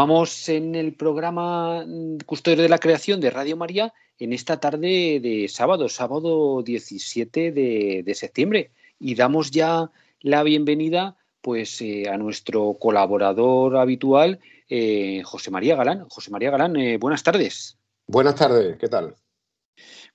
[0.01, 1.85] Continuamos en el programa
[2.25, 8.01] Custodio de la Creación de Radio María en esta tarde de sábado, sábado 17 de,
[8.03, 8.71] de septiembre.
[8.97, 16.09] Y damos ya la bienvenida pues, eh, a nuestro colaborador habitual, eh, José María Galán.
[16.09, 17.77] José María Galán, eh, buenas tardes.
[18.07, 19.13] Buenas tardes, ¿qué tal?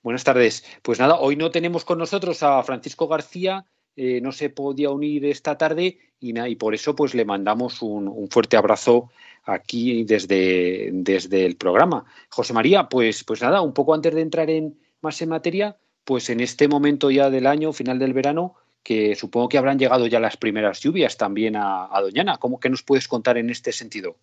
[0.03, 0.65] Buenas tardes.
[0.81, 3.63] Pues nada, hoy no tenemos con nosotros a Francisco García,
[3.99, 8.29] eh, no se podía unir esta tarde y, y por eso pues le mandamos un,
[8.29, 9.09] fuerte abrazo
[9.43, 12.05] aquí desde, desde el programa.
[12.29, 16.29] José María, pues, pues nada, un poco antes de entrar en más en materia, pues
[16.29, 20.19] en este momento ya del año, final del verano, que supongo que habrán llegado ya
[20.19, 22.37] las primeras lluvias también a, Doñana.
[22.37, 24.15] ¿Cómo que nos puedes contar en este sentido?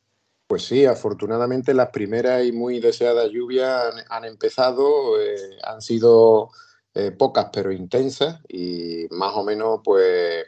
[0.47, 6.51] Pues sí, afortunadamente las primeras y muy deseadas lluvias han, han empezado, eh, han sido
[6.95, 10.47] eh, pocas pero intensas y más o menos pues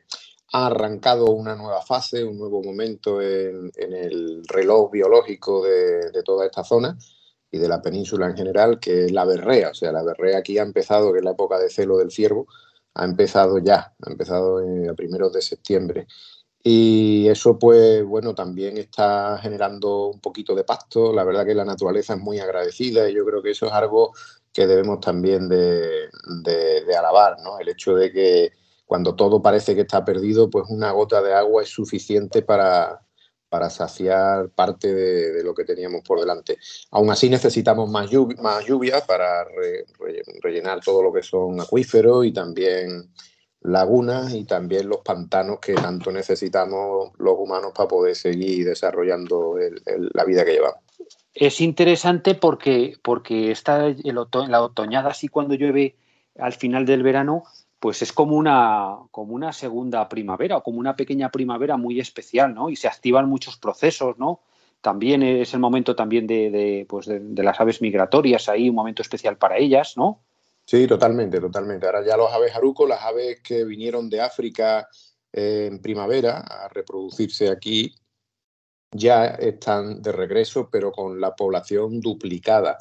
[0.52, 6.22] ha arrancado una nueva fase, un nuevo momento en, en el reloj biológico de, de
[6.22, 6.96] toda esta zona
[7.50, 9.70] y de la península en general, que es la berrea.
[9.70, 12.46] O sea, la berrea aquí ha empezado, que es la época de celo del ciervo,
[12.94, 16.06] ha empezado ya, ha empezado a primeros de septiembre.
[16.62, 21.12] Y eso, pues bueno, también está generando un poquito de pasto.
[21.12, 24.12] La verdad que la naturaleza es muy agradecida y yo creo que eso es algo
[24.56, 26.08] que debemos también de,
[26.98, 27.58] alabar, ¿no?
[27.58, 28.52] El hecho de que
[28.86, 33.02] cuando todo parece que está perdido, pues una gota de agua es suficiente para,
[33.50, 36.56] para saciar parte de, lo que teníamos por delante.
[36.90, 41.60] Aún así necesitamos más lluvia, más lluvia para re, re, rellenar todo lo que son
[41.60, 43.12] acuíferos y también
[43.60, 49.56] lagunas y también los pantanos que tanto necesitamos los humanos para poder seguir desarrollando
[50.14, 50.85] la vida que llevamos.
[51.34, 55.96] Es interesante porque, porque está el oto la otoñada así cuando llueve
[56.38, 57.44] al final del verano,
[57.78, 62.54] pues es como una, como una segunda primavera o como una pequeña primavera muy especial,
[62.54, 62.70] ¿no?
[62.70, 64.40] Y se activan muchos procesos, ¿no?
[64.80, 69.02] También es el momento también de, de, pues de, las aves migratorias ahí, un momento
[69.02, 70.20] especial para ellas, ¿no?
[70.64, 71.86] Sí, totalmente, totalmente.
[71.86, 74.88] Ahora ya los aves jarucos, las aves que vinieron de África
[75.32, 77.94] eh, en primavera a reproducirse aquí,
[78.92, 82.78] ya están de regreso, pero con la población duplicada.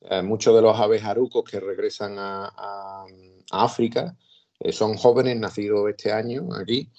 [0.00, 3.04] Eh, muchos de los aves jarucos que regresan a,
[3.50, 4.16] África
[4.58, 6.90] eh, son jóvenes nacidos este año aquí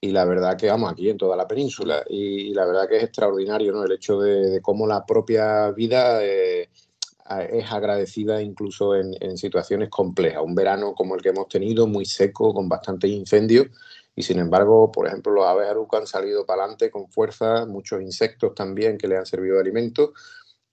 [0.00, 3.04] y la verdad que vamos aquí en toda la península y, la verdad que es
[3.04, 3.84] extraordinario ¿no?
[3.84, 6.68] el hecho de, de cómo la propia vida eh,
[7.50, 10.42] es agradecida incluso en, en, situaciones complejas.
[10.44, 13.68] Un verano como el que hemos tenido, muy seco, con bastantes incendios,
[14.14, 18.02] y sin embargo, por ejemplo, los aves arucas han salido para adelante con fuerza, muchos
[18.02, 20.12] insectos también que le han servido de alimento,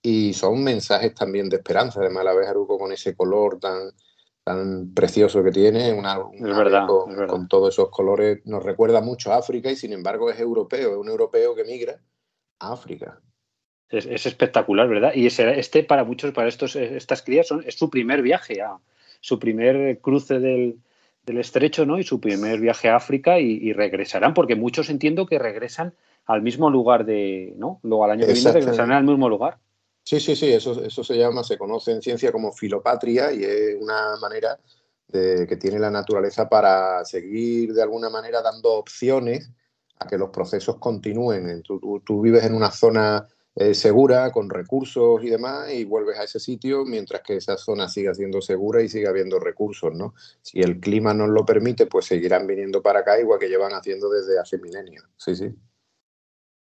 [0.02, 2.00] y son mensajes también de esperanza.
[2.00, 3.92] Además, la ave aruco con ese color tan,
[4.44, 7.32] tan precioso que tiene, una, una es verdad, con, es verdad.
[7.32, 10.98] con todos esos colores, nos recuerda mucho a África, y sin embargo es europeo, es
[10.98, 11.98] un europeo que migra
[12.58, 13.20] a África.
[13.88, 15.12] Es, es, espectacular, ¿verdad?
[15.14, 18.78] Y ese, este para muchos, para estos, estas crías, son, es su primer viaje, a,
[19.20, 20.78] su primer cruce del,
[21.24, 21.98] del, estrecho, ¿no?
[21.98, 25.94] Y su primer viaje a África y, y, regresarán, porque muchos entiendo que regresan
[26.26, 27.80] al mismo lugar de, ¿no?
[27.82, 29.58] Luego al año que viene regresarán al mismo lugar.
[30.02, 33.76] Sí, sí, sí, eso, eso se llama, se conoce en ciencia como filopatria y es
[33.80, 34.58] una manera
[35.08, 39.50] de, que tiene la naturaleza para seguir de alguna manera dando opciones
[39.98, 41.62] a que los procesos continúen.
[41.62, 43.26] Tú, tú, vives en una zona
[43.56, 47.88] eh, segura, con recursos y demás, y vuelves a ese sitio mientras que esa zona
[47.88, 50.14] siga siendo segura y siga habiendo recursos, ¿no?
[50.40, 54.08] Si el clima nos lo permite, pues seguirán viniendo para acá igual que llevan haciendo
[54.08, 55.04] desde hace milenios.
[55.16, 55.50] Sí, sí.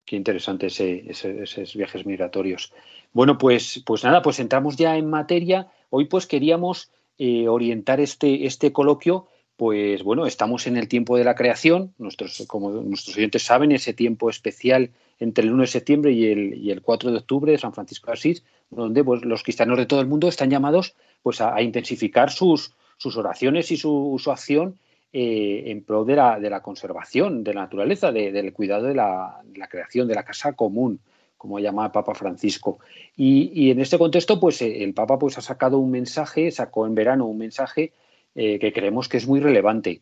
[0.06, 2.74] Qué interesante esos viajes migratorios.
[3.14, 5.72] Bueno, pues, pues nada, pues entramos ya en materia.
[5.90, 9.28] Hoy pues queríamos eh, orientar este, este coloquio
[9.60, 13.94] pues bueno, estamos en el tiempo de la creación, nuestros, como nuestros oyentes saben, ese
[13.94, 17.58] tiempo especial entre el 1 de septiembre y el, y el 4 de octubre de
[17.58, 21.42] San Francisco de Asís, donde pues, los cristianos de todo el mundo están llamados pues,
[21.42, 22.74] a, intensificar sus,
[23.16, 24.78] oraciones y su, su acción
[25.12, 29.42] eh, en pro de la, de la, conservación de la naturaleza, del cuidado de la,
[29.70, 31.00] creación, de la casa común,
[31.36, 32.80] como llama Papa Francisco.
[33.18, 36.96] Y, en este contexto, pues eh, el Papa pues, ha sacado un mensaje, sacó en
[36.96, 37.92] verano un mensaje
[38.36, 40.02] eh, que creemos que es muy relevante,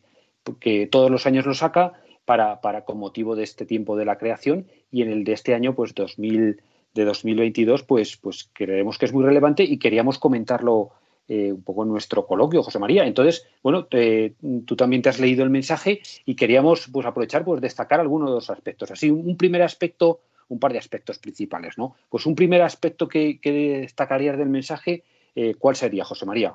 [0.60, 1.94] que todos los años lo saca
[2.28, 5.54] para, para, con motivo de este tiempo de la creación y en el de este
[5.54, 6.60] año, pues 2000,
[6.92, 10.90] de 2022, pues, pues creemos que es muy relevante y queríamos comentarlo
[11.26, 13.06] eh, un poco en nuestro coloquio, José María.
[13.06, 17.98] Entonces, bueno, tú también te has leído el mensaje y queríamos pues, aprovechar, pues destacar
[17.98, 18.90] algunos de los aspectos.
[18.90, 21.96] Así, un, primer aspecto, un par de aspectos principales, ¿no?
[22.10, 23.40] Pues un primer aspecto que,
[23.80, 25.02] destacarías del mensaje,
[25.34, 26.52] eh, ¿cuál sería, José María?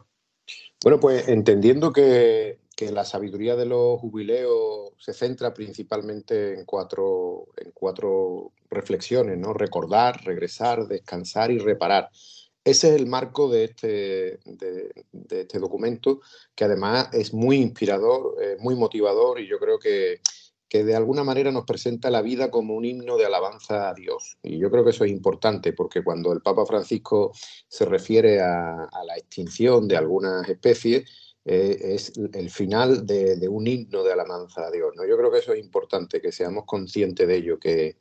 [0.83, 7.71] Bueno, pues entendiendo que, la sabiduría de los jubileos se centra principalmente en cuatro, en
[7.71, 9.53] cuatro reflexiones, ¿no?
[9.53, 12.09] Recordar, regresar, descansar y reparar.
[12.63, 16.21] Ese es el marco de este, de, este documento,
[16.55, 20.21] que además es muy inspirador, muy motivador y yo creo que,
[20.73, 24.39] que de alguna manera nos presenta la vida como un himno de alabanza a Dios.
[24.41, 27.31] Y yo creo que eso es importante porque cuando el Papa Francisco
[27.67, 31.03] se refiere a, la extinción de algunas especies,
[31.45, 34.93] eh, es el final de, un himno de alabanza a Dios.
[34.95, 35.05] ¿no?
[35.05, 37.97] Yo creo que eso es importante, que seamos conscientes de ello, que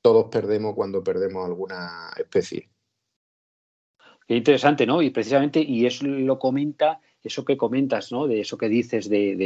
[0.00, 2.68] todos perdemos cuando perdemos alguna especie.
[4.26, 5.00] Qué interesante, ¿no?
[5.00, 8.26] Y precisamente, y eso lo comenta eso que comentas, ¿no?
[8.26, 9.36] De eso que dices de,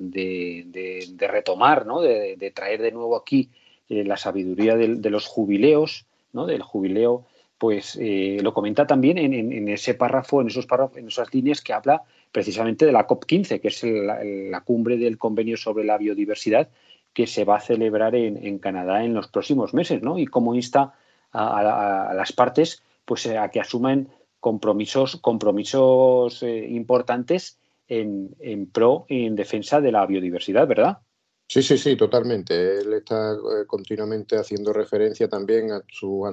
[0.00, 2.00] de, retomar, ¿no?
[2.00, 3.50] De, traer de nuevo aquí
[3.88, 6.46] eh, la sabiduría de, los jubileos, ¿no?
[6.46, 7.26] Del jubileo,
[7.58, 11.72] pues eh, lo comenta también en, ese párrafo, en esos párrafos, en esas líneas que
[11.72, 12.02] habla
[12.32, 16.68] precisamente de la COP15, que es la cumbre del convenio sobre la biodiversidad
[17.12, 20.18] que se va a celebrar en, Canadá en los próximos meses, ¿no?
[20.18, 20.94] Y cómo insta
[21.32, 24.08] a, a las partes pues a que asuman
[24.40, 27.58] compromisos, compromisos eh, importantes
[27.88, 30.98] en, en, pro y en defensa de la biodiversidad, ¿verdad?
[31.46, 32.78] Sí, sí, sí, totalmente.
[32.78, 36.24] Él está eh, continuamente haciendo referencia también a, sus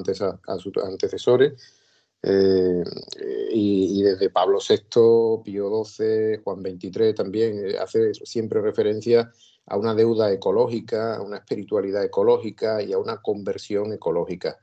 [0.84, 1.54] antecesores.
[2.24, 2.84] Eh,
[3.51, 9.32] y, desde Pablo VI, Pío XII, Juan XXIII también hace siempre referencia
[9.65, 14.57] a una deuda ecológica, a una espiritualidad ecológica y a una conversión ecológica.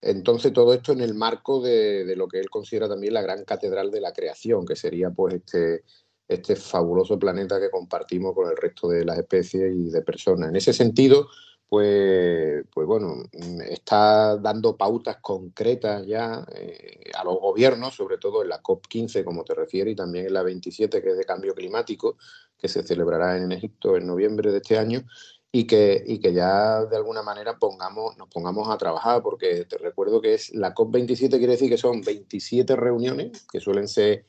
[0.00, 3.90] Entonces, todo esto en el marco de, lo que él considera también la gran catedral
[3.90, 5.84] de la creación, que sería pues este,
[6.26, 10.48] este fabuloso planeta que compartimos con el resto de las especies y de personas.
[10.48, 11.28] En ese sentido,
[11.70, 13.22] pues, pues bueno,
[13.70, 19.44] está dando pautas concretas ya eh, a los gobiernos, sobre todo en la COP15, como
[19.44, 22.16] te refieres, y también en la 27, que es de cambio climático,
[22.58, 25.04] que se celebrará en Egipto en noviembre de este año,
[25.52, 29.78] y que, y que ya de alguna manera pongamos, nos pongamos a trabajar, porque te
[29.78, 34.26] recuerdo que es la COP27 quiere decir que son 27 reuniones que suelen ser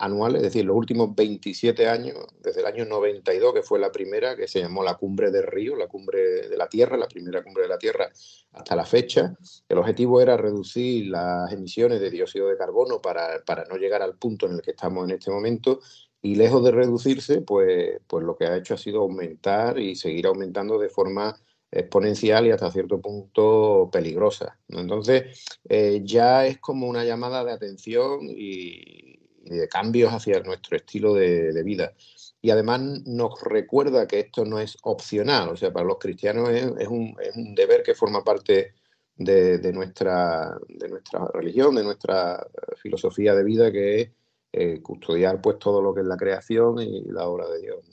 [0.00, 4.34] anuales, es decir, los últimos 27 años, desde el año 92, que fue la primera,
[4.34, 7.64] que se llamó la Cumbre del Río, la Cumbre de la Tierra, la primera Cumbre
[7.64, 8.10] de la Tierra
[8.52, 9.34] hasta la fecha.
[9.68, 14.16] El objetivo era reducir las emisiones de dióxido de carbono para, para no llegar al
[14.16, 15.80] punto en el que estamos en este momento
[16.22, 20.26] y lejos de reducirse, pues, pues lo que ha hecho ha sido aumentar y seguir
[20.26, 21.36] aumentando de forma
[21.70, 24.58] exponencial y hasta cierto punto peligrosa.
[24.68, 29.09] Entonces, eh, ya es como una llamada de atención y,
[29.40, 31.94] de cambios hacia nuestro estilo de, vida.
[32.42, 36.88] Y además nos recuerda que esto no es opcional, o sea, para los cristianos es,
[36.88, 38.74] un, es un, deber que forma parte
[39.16, 44.10] de, de, nuestra, de nuestra religión, de nuestra filosofía de vida, que es
[44.52, 47.84] eh, custodiar pues todo lo que es la creación y la obra de Dios.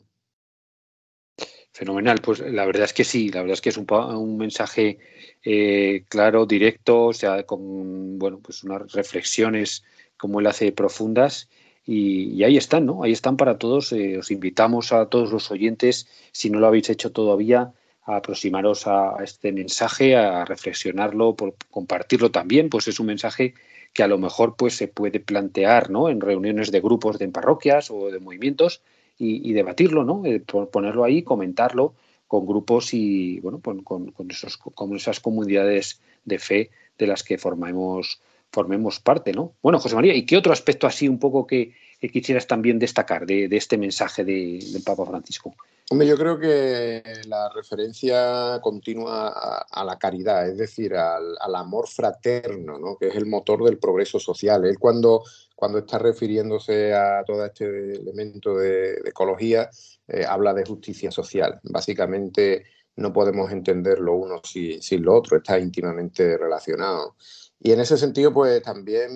[1.72, 4.98] Fenomenal, pues la verdad es que sí, la verdad es que es un, un mensaje
[5.43, 9.84] eh, claro, directo, o sea, con bueno, pues unas reflexiones
[10.18, 11.49] como él hace profundas
[11.88, 13.03] y, ahí están, ¿no?
[13.03, 13.93] Ahí están para todos.
[13.93, 17.72] Eh, os invitamos a todos los oyentes, si no lo habéis hecho todavía,
[18.03, 23.53] a aproximaros a, este mensaje, a reflexionarlo, por compartirlo también, pues es un mensaje
[23.93, 26.09] que a lo mejor pues se puede plantear ¿no?
[26.09, 28.82] en reuniones de grupos de parroquias o de movimientos
[29.18, 30.24] y, debatirlo, ¿no?
[30.26, 30.41] Eh,
[30.72, 31.95] ponerlo ahí, comentarlo
[32.28, 37.38] con grupos y bueno, con, con, esos, con esas comunidades de fe de las que
[37.39, 38.22] formemos,
[38.52, 39.56] formemos parte, ¿no?
[39.62, 43.48] Bueno, José María, ¿y qué otro aspecto así un poco que, quisieras también destacar de,
[43.52, 45.56] este mensaje del Papa Francisco?
[45.89, 52.78] Hombre, yo creo que la referencia continua a, la caridad, es decir, al, amor fraterno,
[52.78, 52.98] ¿no?
[52.98, 54.66] que es el motor del progreso social.
[54.66, 55.24] Él cuando,
[55.56, 59.70] cuando está refiriéndose a todo este elemento de, ecología,
[60.10, 61.60] eh, habla de justicia social.
[61.64, 62.66] Básicamente
[62.98, 67.16] no podemos entender lo uno sin, sin lo otro, está íntimamente relacionado.
[67.60, 69.10] Y en ese sentido, pues también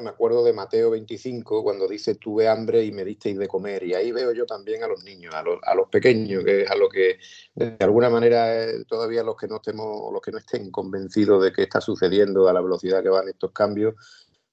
[0.00, 3.82] me acuerdo de Mateo 25, cuando dice tuve hambre y me disteis de comer.
[3.84, 6.70] Y ahí veo yo también a los niños, a los, a los pequeños, que es
[6.70, 7.18] a lo que
[7.54, 11.52] de alguna manera eh, todavía los que no estemos, los que no estén convencidos de
[11.52, 13.94] qué está sucediendo a la velocidad que van estos cambios,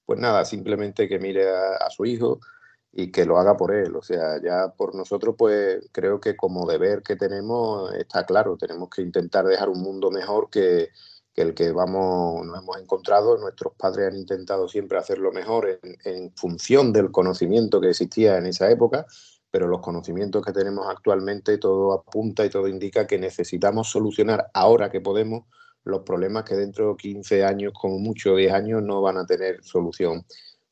[0.06, 2.40] pues nada, simplemente que mire a, su hijo
[2.92, 3.96] y que lo haga por él.
[3.96, 8.90] O sea, ya por nosotros, pues creo que como deber que tenemos está claro, tenemos
[8.90, 10.50] que intentar dejar un mundo mejor
[11.42, 16.94] el que vamos, nos hemos encontrado, nuestros padres han intentado siempre hacerlo mejor en, función
[16.94, 19.06] del conocimiento que existía en esa época,
[19.52, 24.90] pero los conocimientos que tenemos actualmente todo apunta y todo indica que necesitamos solucionar ahora
[24.90, 25.46] que podemos
[25.84, 29.64] los problemas que dentro de 15 años, como mucho 10 años, no van a tener
[29.64, 30.26] solución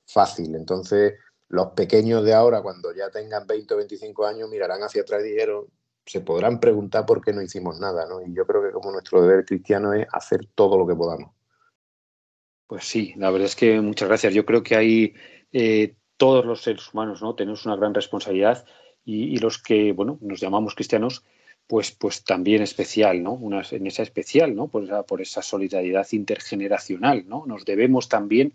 [0.05, 0.55] fácil.
[0.55, 1.13] Entonces,
[1.49, 5.29] los pequeños de ahora, cuando ya tengan 20 o 25 años, mirarán hacia atrás y
[5.29, 5.65] dijeron,
[6.07, 8.21] se podrán preguntar por qué no hicimos nada, ¿no?
[8.21, 11.31] Y yo creo que como nuestro deber cristiano es hacer todo lo que podamos.
[12.65, 14.33] Pues sí, la verdad es que muchas gracias.
[14.33, 15.13] Yo creo que hay
[15.51, 17.35] eh, todos los seres humanos, ¿no?
[17.35, 18.65] Tenemos una gran responsabilidad
[19.03, 21.23] y, los que, bueno, nos llamamos cristianos,
[21.65, 23.33] pues, pues también especial, ¿no?
[23.33, 24.67] Una, en esa especial, ¿no?
[24.67, 27.45] Por esa, por esa solidaridad intergeneracional, ¿no?
[27.45, 28.53] Nos debemos también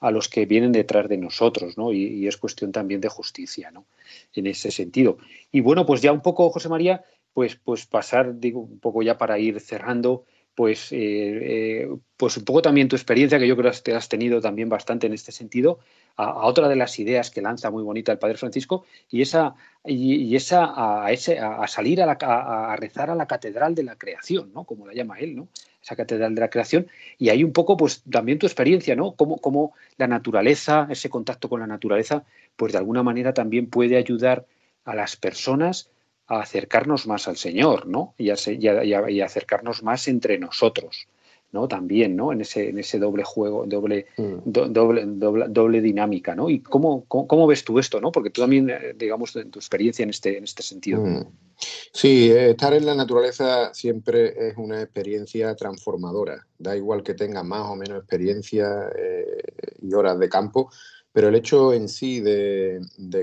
[0.00, 1.92] a los que vienen detrás de nosotros, ¿no?
[1.92, 3.86] Y, es cuestión también de justicia, ¿no?
[4.34, 5.18] En ese sentido.
[5.50, 9.16] Y bueno, pues ya un poco, José María, pues, pues pasar, digo, un poco ya
[9.18, 10.24] para ir cerrando,
[10.54, 14.40] pues, eh, eh, pues un poco también tu experiencia, que yo creo que has tenido
[14.40, 15.80] también bastante en este sentido,
[16.16, 20.36] a, otra de las ideas que lanza muy bonita el Padre Francisco, y esa, y,
[20.36, 24.52] esa a, ese, a salir a, la, a, rezar a la catedral de la creación,
[24.52, 24.64] ¿no?
[24.64, 25.48] Como la llama él, ¿no?
[25.84, 26.88] Esa catedral de la creación.
[27.18, 29.14] Y ahí un poco, pues también tu experiencia, ¿no?
[29.16, 32.24] Cómo, la naturaleza, ese contacto con la naturaleza,
[32.56, 34.46] pues de alguna manera también puede ayudar
[34.86, 35.90] a las personas
[36.26, 38.14] a acercarnos más al Señor, ¿no?
[38.16, 41.06] Y y a acercarnos más entre nosotros.
[41.54, 41.68] ¿No?
[41.68, 42.32] También, ¿no?
[42.32, 44.38] En ese, en ese doble juego, doble, mm.
[44.44, 46.50] doble, doble, dinámica, ¿no?
[46.50, 48.10] ¿Y cómo, cómo, ves tú esto, ¿no?
[48.10, 51.00] Porque tú también, eh, digamos, en tu experiencia en este, en este sentido.
[51.00, 51.26] Mm.
[51.92, 56.44] Sí, eh, estar en la naturaleza siempre es una experiencia transformadora.
[56.58, 59.42] Da igual que tenga más o menos experiencia eh,
[59.80, 60.70] y horas de campo,
[61.12, 62.80] pero el hecho en sí de,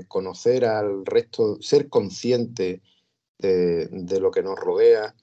[0.08, 2.82] conocer al resto, ser consciente
[3.38, 5.14] de, de, lo que nos rodea,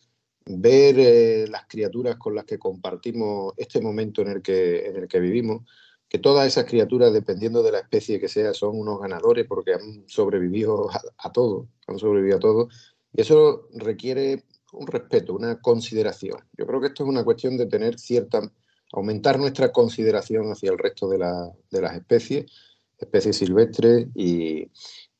[0.48, 5.08] ver eh, las criaturas con las que compartimos este momento en el que, en el
[5.08, 5.62] que vivimos,
[6.08, 10.04] que todas esas criaturas, dependiendo de la especie que sea, son unos ganadores porque han
[10.08, 10.88] sobrevivido
[11.18, 12.68] a, todo, han sobrevivido a todo,
[13.12, 16.38] y eso requiere un respeto, una consideración.
[16.56, 18.40] Yo creo que esto es una cuestión de tener cierta,
[18.92, 22.50] aumentar nuestra consideración hacia el resto de, las especies,
[22.98, 24.70] especies silvestres, y,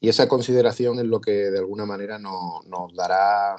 [0.00, 3.56] esa consideración es lo que de alguna manera nos dará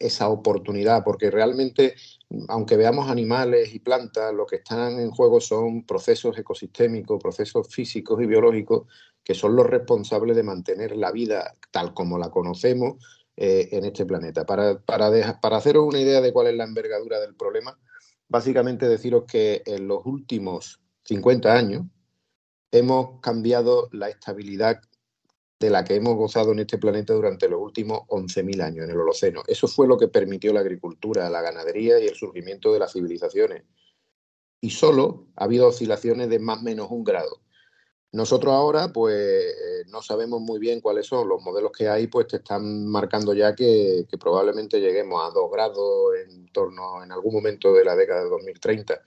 [0.00, 1.94] esa oportunidad, porque realmente,
[2.48, 8.20] aunque veamos animales y plantas, lo que están en juego son procesos ecosistémicos, procesos físicos
[8.20, 8.88] y biológicos
[9.22, 13.04] que son los responsables de mantener la vida tal como la conocemos
[13.36, 14.44] eh, en este planeta.
[14.46, 17.78] Para, para, para haceros una idea de cuál es la envergadura del problema,
[18.28, 21.84] básicamente deciros que en los últimos 50 años
[22.72, 24.80] hemos cambiado la estabilidad
[25.60, 28.98] de la que hemos gozado en este planeta durante los últimos 11.000 años en el
[28.98, 29.42] Holoceno.
[29.46, 33.64] Eso fue lo que permitió la agricultura, la ganadería y el surgimiento de las civilizaciones.
[34.62, 37.42] Y solo ha habido oscilaciones de más o menos un grado.
[38.12, 42.26] Nosotros ahora, pues, eh, no sabemos muy bien cuáles son los modelos que hay, pues
[42.26, 47.34] te están marcando ya que, que probablemente lleguemos a dos grados en torno en algún
[47.34, 48.98] momento de la década de 2030.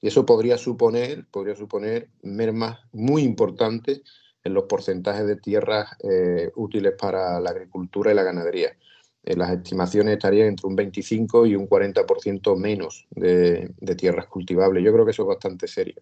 [0.00, 4.00] Y eso podría suponer, podría suponer mermas muy importantes
[4.44, 8.76] en los porcentajes de tierras eh, útiles para la agricultura y la ganadería.
[9.22, 14.84] Eh, las estimaciones estarían entre un 25 y un 40% menos de, tierras cultivables.
[14.84, 16.00] Yo creo que eso es bastante serio.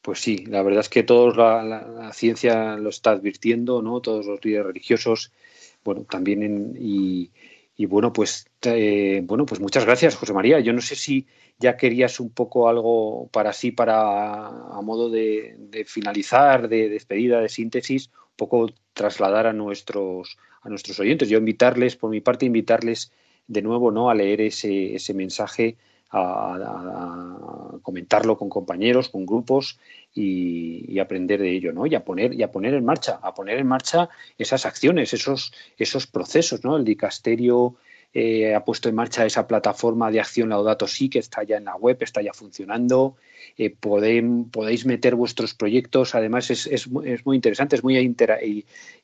[0.00, 4.00] Pues sí, la verdad es que todos la, ciencia lo está advirtiendo, ¿no?
[4.00, 5.30] Todos los líderes religiosos,
[5.84, 7.30] bueno, también y,
[7.80, 10.60] y bueno, pues eh, bueno, pues muchas gracias, José María.
[10.60, 11.26] Yo no sé si
[11.58, 15.56] ya querías un poco algo para sí, para a modo de,
[15.86, 21.30] finalizar, de despedida, de síntesis, un poco trasladar a nuestros a nuestros oyentes.
[21.30, 23.12] Yo invitarles, por mi parte, invitarles
[23.46, 24.10] de nuevo, ¿no?
[24.10, 25.78] A leer ese, ese mensaje,
[26.10, 29.78] a, comentarlo con compañeros, con grupos
[30.14, 31.86] y, aprender de ello, ¿no?
[31.86, 35.52] Y a poner y a poner en marcha, a poner en marcha esas acciones, esos
[35.78, 36.76] esos procesos, ¿no?
[36.76, 37.76] El dicasterio
[38.12, 41.64] eh, ha puesto en marcha esa plataforma de acción Laudato Si, que está ya en
[41.64, 43.16] la web, está ya funcionando.
[43.56, 46.14] Eh, podéis meter vuestros proyectos.
[46.14, 47.96] Además, es, es, es muy interesante, es muy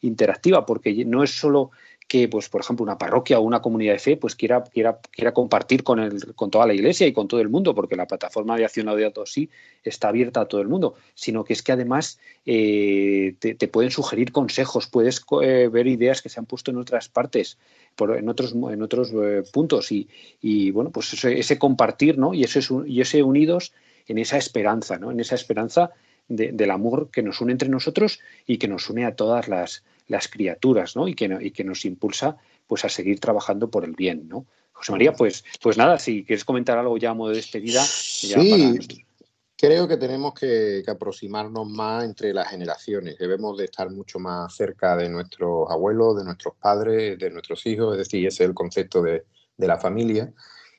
[0.01, 1.71] interactiva, porque no es solo
[2.09, 5.35] que, pues, por ejemplo, una parroquia o una comunidad de fe pues quiera, quiera, quiera
[5.35, 8.57] compartir con, el, con toda la iglesia y con todo el mundo, porque la plataforma
[8.57, 9.51] de acción Laudato Si
[9.83, 14.31] está abierta a todo el mundo, sino que es que además eh, te, pueden sugerir
[14.31, 17.59] consejos, puedes eh, ver ideas que se han puesto en otras partes,
[17.97, 20.09] por, en otros, en otros eh, puntos y,
[20.41, 22.35] y, bueno, pues ese, ese, compartir ¿no?
[22.35, 23.73] y, ese, y ese unidos
[24.07, 25.11] en esa esperanza, ¿no?
[25.11, 25.91] en esa esperanza
[26.29, 30.29] del amor que nos une entre nosotros y que nos une a todas las, las
[30.29, 31.09] criaturas, ¿no?
[31.09, 32.37] Y que, y que nos impulsa
[32.67, 34.47] pues a seguir trabajando por el bien, ¿no?
[34.73, 37.83] José María, pues, pues nada, si quieres comentar algo ya a modo de despedida.
[37.83, 38.79] sí,
[39.57, 43.17] creo que tenemos que, aproximarnos más entre las generaciones.
[43.19, 47.93] Debemos de estar mucho más cerca de nuestros abuelos, de nuestros padres, de nuestros hijos,
[47.93, 49.25] es decir, ese es el concepto de,
[49.57, 50.33] la familia.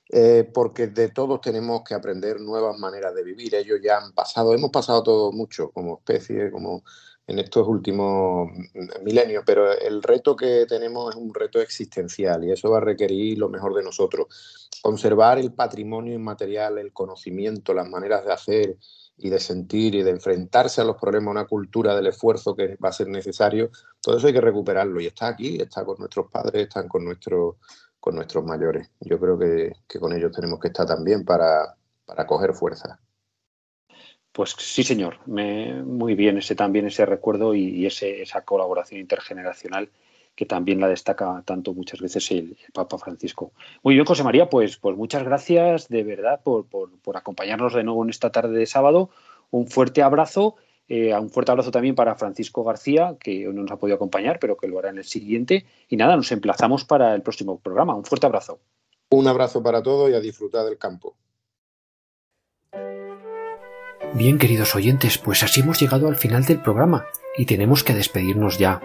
[0.10, 3.56] Eh, porque de todos tenemos que aprender nuevas maneras de vivir.
[3.56, 6.84] Ellos ya han pasado, hemos pasado todo mucho como especie, como
[7.28, 8.50] en estos últimos
[9.04, 13.38] milenios, pero el reto que tenemos es un reto existencial y eso va a requerir
[13.38, 14.70] lo mejor de nosotros.
[14.82, 18.78] Conservar el patrimonio inmaterial, el conocimiento, las maneras de hacer
[19.18, 22.90] y de sentir y de enfrentarse a los problemas, una cultura del esfuerzo que va
[22.90, 23.72] a ser necesario,
[24.02, 27.56] todo eso hay que recuperarlo y está aquí, está con nuestros padres, están con, nuestros
[28.00, 28.90] con nuestros mayores.
[29.02, 31.76] Yo creo que, con ellos tenemos que estar también para,
[32.06, 33.00] para coger fuerza.
[34.38, 35.18] Pues sí, señor.
[35.26, 39.90] muy bien ese también ese recuerdo y, esa colaboración intergeneracional
[40.36, 43.52] que también la destaca tanto muchas veces el, Papa Francisco.
[43.82, 46.68] Muy bien, José María, pues, pues muchas gracias de verdad por,
[47.16, 49.10] acompañarnos de nuevo en esta tarde de sábado.
[49.50, 50.58] Un fuerte abrazo.
[50.88, 54.38] Eh, un fuerte abrazo también para Francisco García, que hoy no nos ha podido acompañar,
[54.38, 55.66] pero que lo hará en el siguiente.
[55.90, 57.96] Y nada, nos emplazamos para el próximo programa.
[57.96, 58.60] Un fuerte abrazo.
[59.10, 61.16] Un abrazo para todos y a disfrutar del campo.
[64.14, 67.06] Bien, queridos oyentes, pues así hemos llegado al final del programa
[67.38, 68.82] y tenemos que despedirnos ya.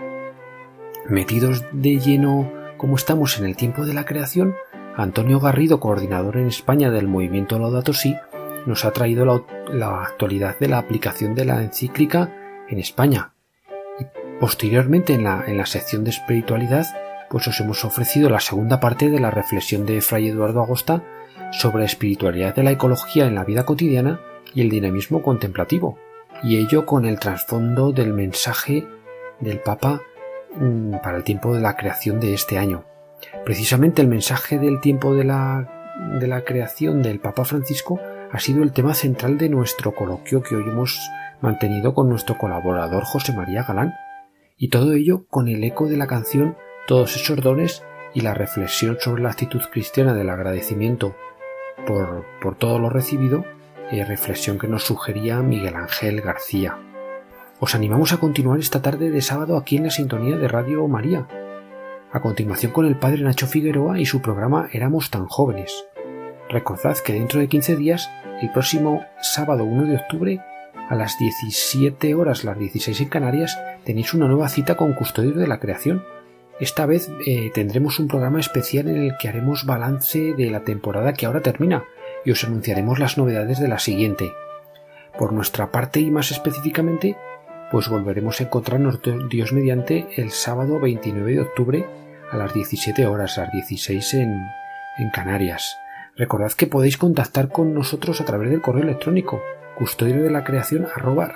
[1.09, 4.57] Metidos de lleno como estamos en el tiempo de la creación,
[4.97, 8.17] Antonio Garrido, coordinador en España del movimiento Laudato Si,
[8.67, 12.31] nos ha traído la, actualidad de la aplicación de la encíclica
[12.69, 13.33] en España.
[14.01, 14.05] Y
[14.41, 16.87] posteriormente en la, en la sección de espiritualidad,
[17.31, 21.05] pues os hemos ofrecido la segunda parte de la reflexión de Fray Eduardo Agosta
[21.53, 24.21] sobre la espiritualidad de la ecología en la vida cotidiana
[24.55, 25.99] y el dinamismo contemplativo,
[26.43, 28.87] y ello con el trasfondo del mensaje
[29.41, 30.01] del Papa
[30.57, 32.85] mm, para el tiempo de la creación de este año.
[33.45, 38.01] Precisamente el mensaje del tiempo de la, de la creación del Papa Francisco
[38.31, 40.99] ha sido el tema central de nuestro coloquio que hoy hemos
[41.41, 43.95] mantenido con nuestro colaborador José María Galán,
[44.57, 47.85] y todo ello con el eco de la canción Todos esos dones
[48.15, 51.15] y la reflexión sobre la actitud cristiana del agradecimiento
[51.87, 53.45] por, por todo lo recibido
[53.93, 56.79] eh, reflexión que nos sugería Miguel Ángel García.
[57.61, 61.29] Os animamos a continuar esta tarde de sábado aquí en la sintonía de Radio María.
[62.11, 65.85] A continuación con el padre Nacho Figueroa y su programa Éramos tan jóvenes.
[66.49, 70.41] Recordad que dentro de 15 días, el próximo sábado 1 de octubre,
[70.89, 75.47] a las 17 horas, las 16 en Canarias, tenéis una nueva cita con Custodio de
[75.47, 76.03] la Creación.
[76.61, 81.13] Esta vez eh, tendremos un programa especial en el que haremos balance de la temporada
[81.13, 81.85] que ahora termina,
[82.25, 84.33] y os anunciaremos las novedades de la siguiente.
[85.19, 87.17] Por nuestra parte y más específicamente,
[87.71, 89.01] pues volveremos a encontrarnos
[89.31, 91.87] Dios mediante el sábado 29 de octubre
[92.31, 94.43] a las 17 horas, a las 16 en,
[95.13, 95.79] Canarias.
[96.17, 99.41] Recordad que podéis contactar con nosotros a través del correo electrónico
[99.75, 101.35] custodio de la creación arroba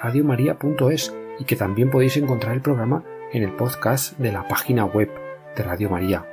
[1.39, 5.11] y que también podéis encontrar el programa en el podcast de la página web
[5.57, 6.26] de Radio María.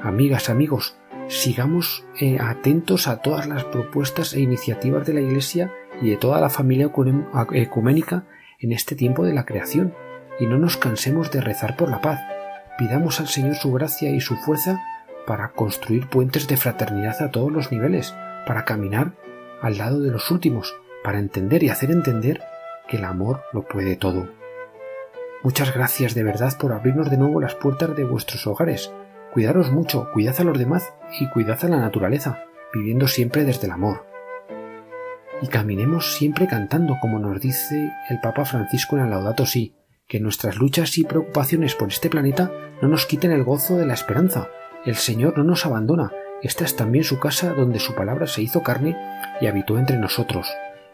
[0.00, 0.96] Amigas, amigos,
[1.28, 6.40] sigamos eh, atentos a todas las propuestas e iniciativas de la Iglesia y de toda
[6.40, 6.90] la familia
[7.52, 8.24] ecuménica
[8.58, 9.94] en este tiempo de la creación,
[10.38, 12.20] y no nos cansemos de rezar por la paz.
[12.78, 14.82] Pidamos al Señor su gracia y su fuerza
[15.26, 18.14] para construir puentes de fraternidad a todos los niveles,
[18.46, 19.12] para caminar
[19.62, 22.42] al lado de los últimos, para entender y hacer entender
[22.88, 24.28] que el amor lo puede todo.
[25.42, 28.92] Muchas gracias de verdad por abrirnos de nuevo las puertas de vuestros hogares,
[29.34, 33.72] Cuidaros mucho, cuidad a los demás y cuidad a la naturaleza, viviendo siempre desde el
[33.72, 34.06] amor.
[35.42, 39.74] Y caminemos siempre cantando, como nos dice el Papa Francisco en el Laudato Si,
[40.06, 43.94] que nuestras luchas y preocupaciones por este planeta no nos quiten el gozo de la
[43.94, 44.50] esperanza.
[44.86, 48.62] El Señor no nos abandona, esta es también su casa donde su palabra se hizo
[48.62, 48.96] carne
[49.40, 50.46] y habitó entre nosotros.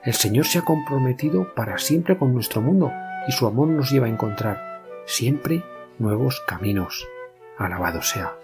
[0.02, 2.90] El Señor se ha comprometido para siempre con nuestro mundo
[3.28, 5.62] y su amor nos lleva a encontrar siempre
[5.98, 7.06] nuevos caminos.
[7.60, 8.34] Alabado sea.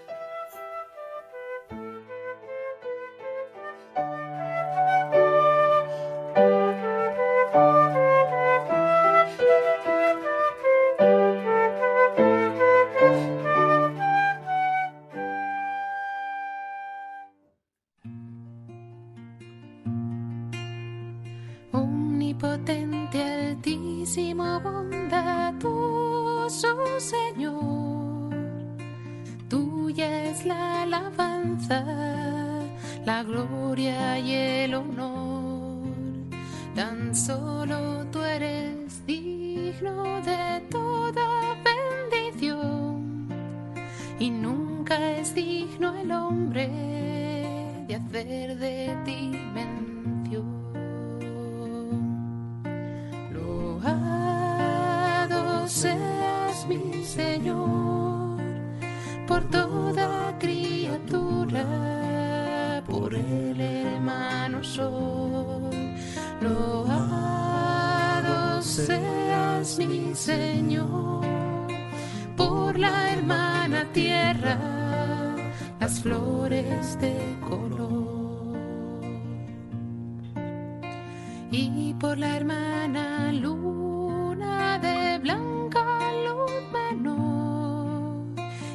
[81.99, 85.83] Por la hermana luna de blanca
[86.25, 88.25] luz menor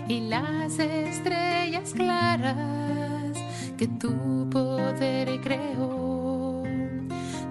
[0.09, 3.39] y las estrellas claras
[3.77, 6.65] que tu poder creó,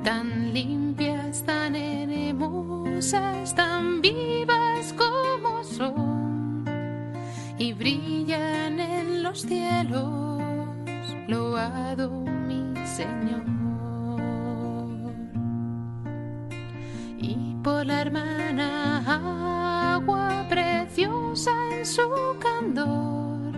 [0.03, 6.65] tan limpias, tan hermosas, tan vivas como son
[7.57, 10.41] y brillan en los cielos,
[11.27, 12.09] loado
[12.47, 13.60] mi Señor.
[17.63, 22.09] Por la hermana agua preciosa en su
[22.39, 23.53] candor,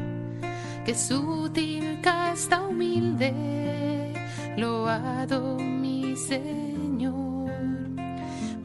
[0.86, 4.14] que sutil casta humilde,
[4.58, 7.52] loado mi Señor,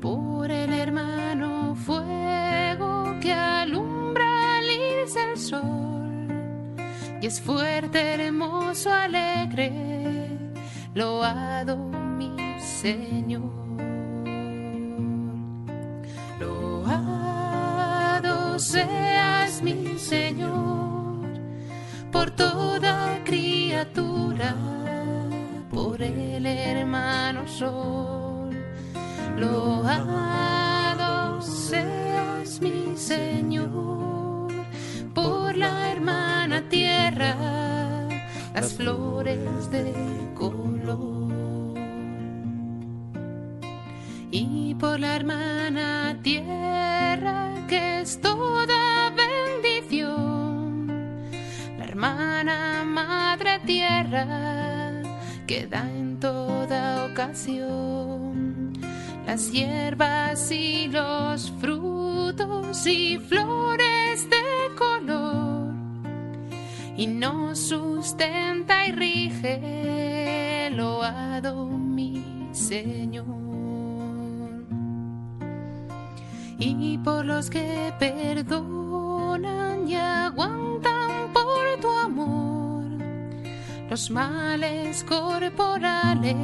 [0.01, 6.77] por el hermano fuego que alumbra al irse el sol,
[7.21, 9.73] y es fuerte, hermoso, alegre,
[10.95, 13.68] loado mi Señor.
[18.59, 21.29] Seas mi Señor
[22.11, 24.57] por toda criatura,
[25.71, 28.51] por el hermano sol.
[29.37, 34.51] Loado seas mi Señor
[35.15, 37.37] por la hermana tierra,
[38.55, 39.95] las flores de
[40.35, 41.18] color
[44.79, 50.87] por la hermana tierra que es toda bendición,
[51.79, 55.03] la hermana madre tierra
[55.47, 58.73] que da en toda ocasión.
[59.27, 65.75] Las hierbas y los frutos y flores de color.
[66.97, 73.38] Y nos sustenta y rige, loado mi Señor
[76.59, 82.85] y por los que perdonan y aguantan por tu amor
[83.89, 86.37] los males corporales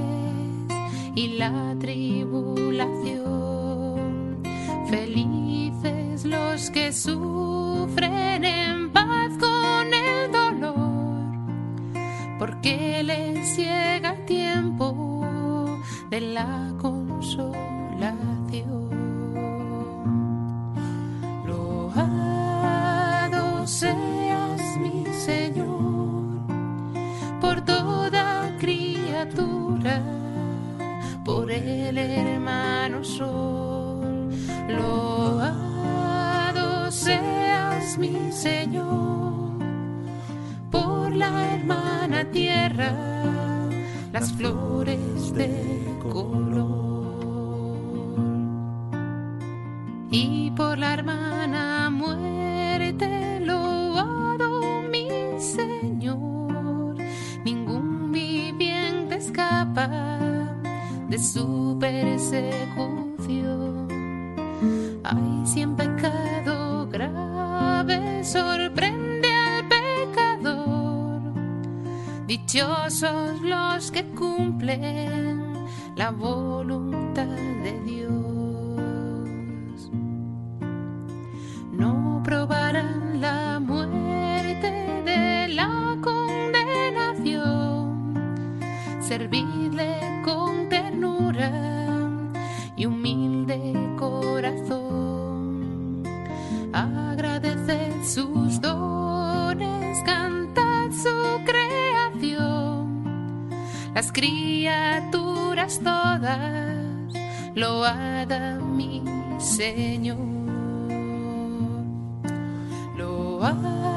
[1.14, 4.42] y la tribulación.
[4.88, 11.20] Felices los que sufren en paz con el dolor,
[12.38, 15.78] porque les llega el tiempo
[16.10, 18.93] de la consolación.
[23.66, 26.44] Seas mi Señor
[27.40, 30.02] por toda criatura,
[31.24, 34.28] por el hermano sol.
[34.68, 35.70] Loado
[36.90, 39.58] seas mi Señor
[40.70, 42.92] por la hermana tierra,
[44.12, 46.84] las flores de color.
[50.10, 53.23] Y por la hermana muerte,
[59.74, 63.88] de su persecución.
[65.02, 71.20] Ay, si en pecado grave sorprende al pecador,
[72.26, 75.42] dichosos los que cumplen
[75.96, 79.90] la voluntad de Dios.
[81.72, 84.70] No probarán la muerte
[85.04, 87.53] de la condenación,
[89.16, 91.52] servidle con ternura
[92.74, 93.60] y humilde
[93.96, 96.02] corazón.
[96.72, 103.50] Agradeced sus dones, cantad su creación.
[103.94, 107.14] Las criaturas todas
[107.54, 109.04] load a mi
[109.38, 110.18] Señor.
[112.98, 113.96] Loado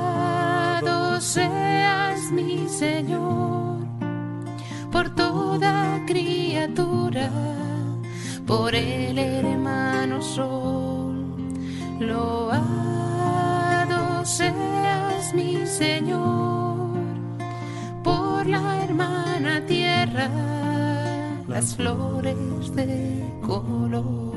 [1.19, 3.66] seas mi Señor
[4.97, 7.29] por toda criatura,
[8.47, 11.13] por el hermano sol.
[11.99, 12.65] Loado
[14.25, 16.97] seas mi Señor
[18.03, 20.29] por la hermana tierra,
[21.47, 24.36] las flores de color.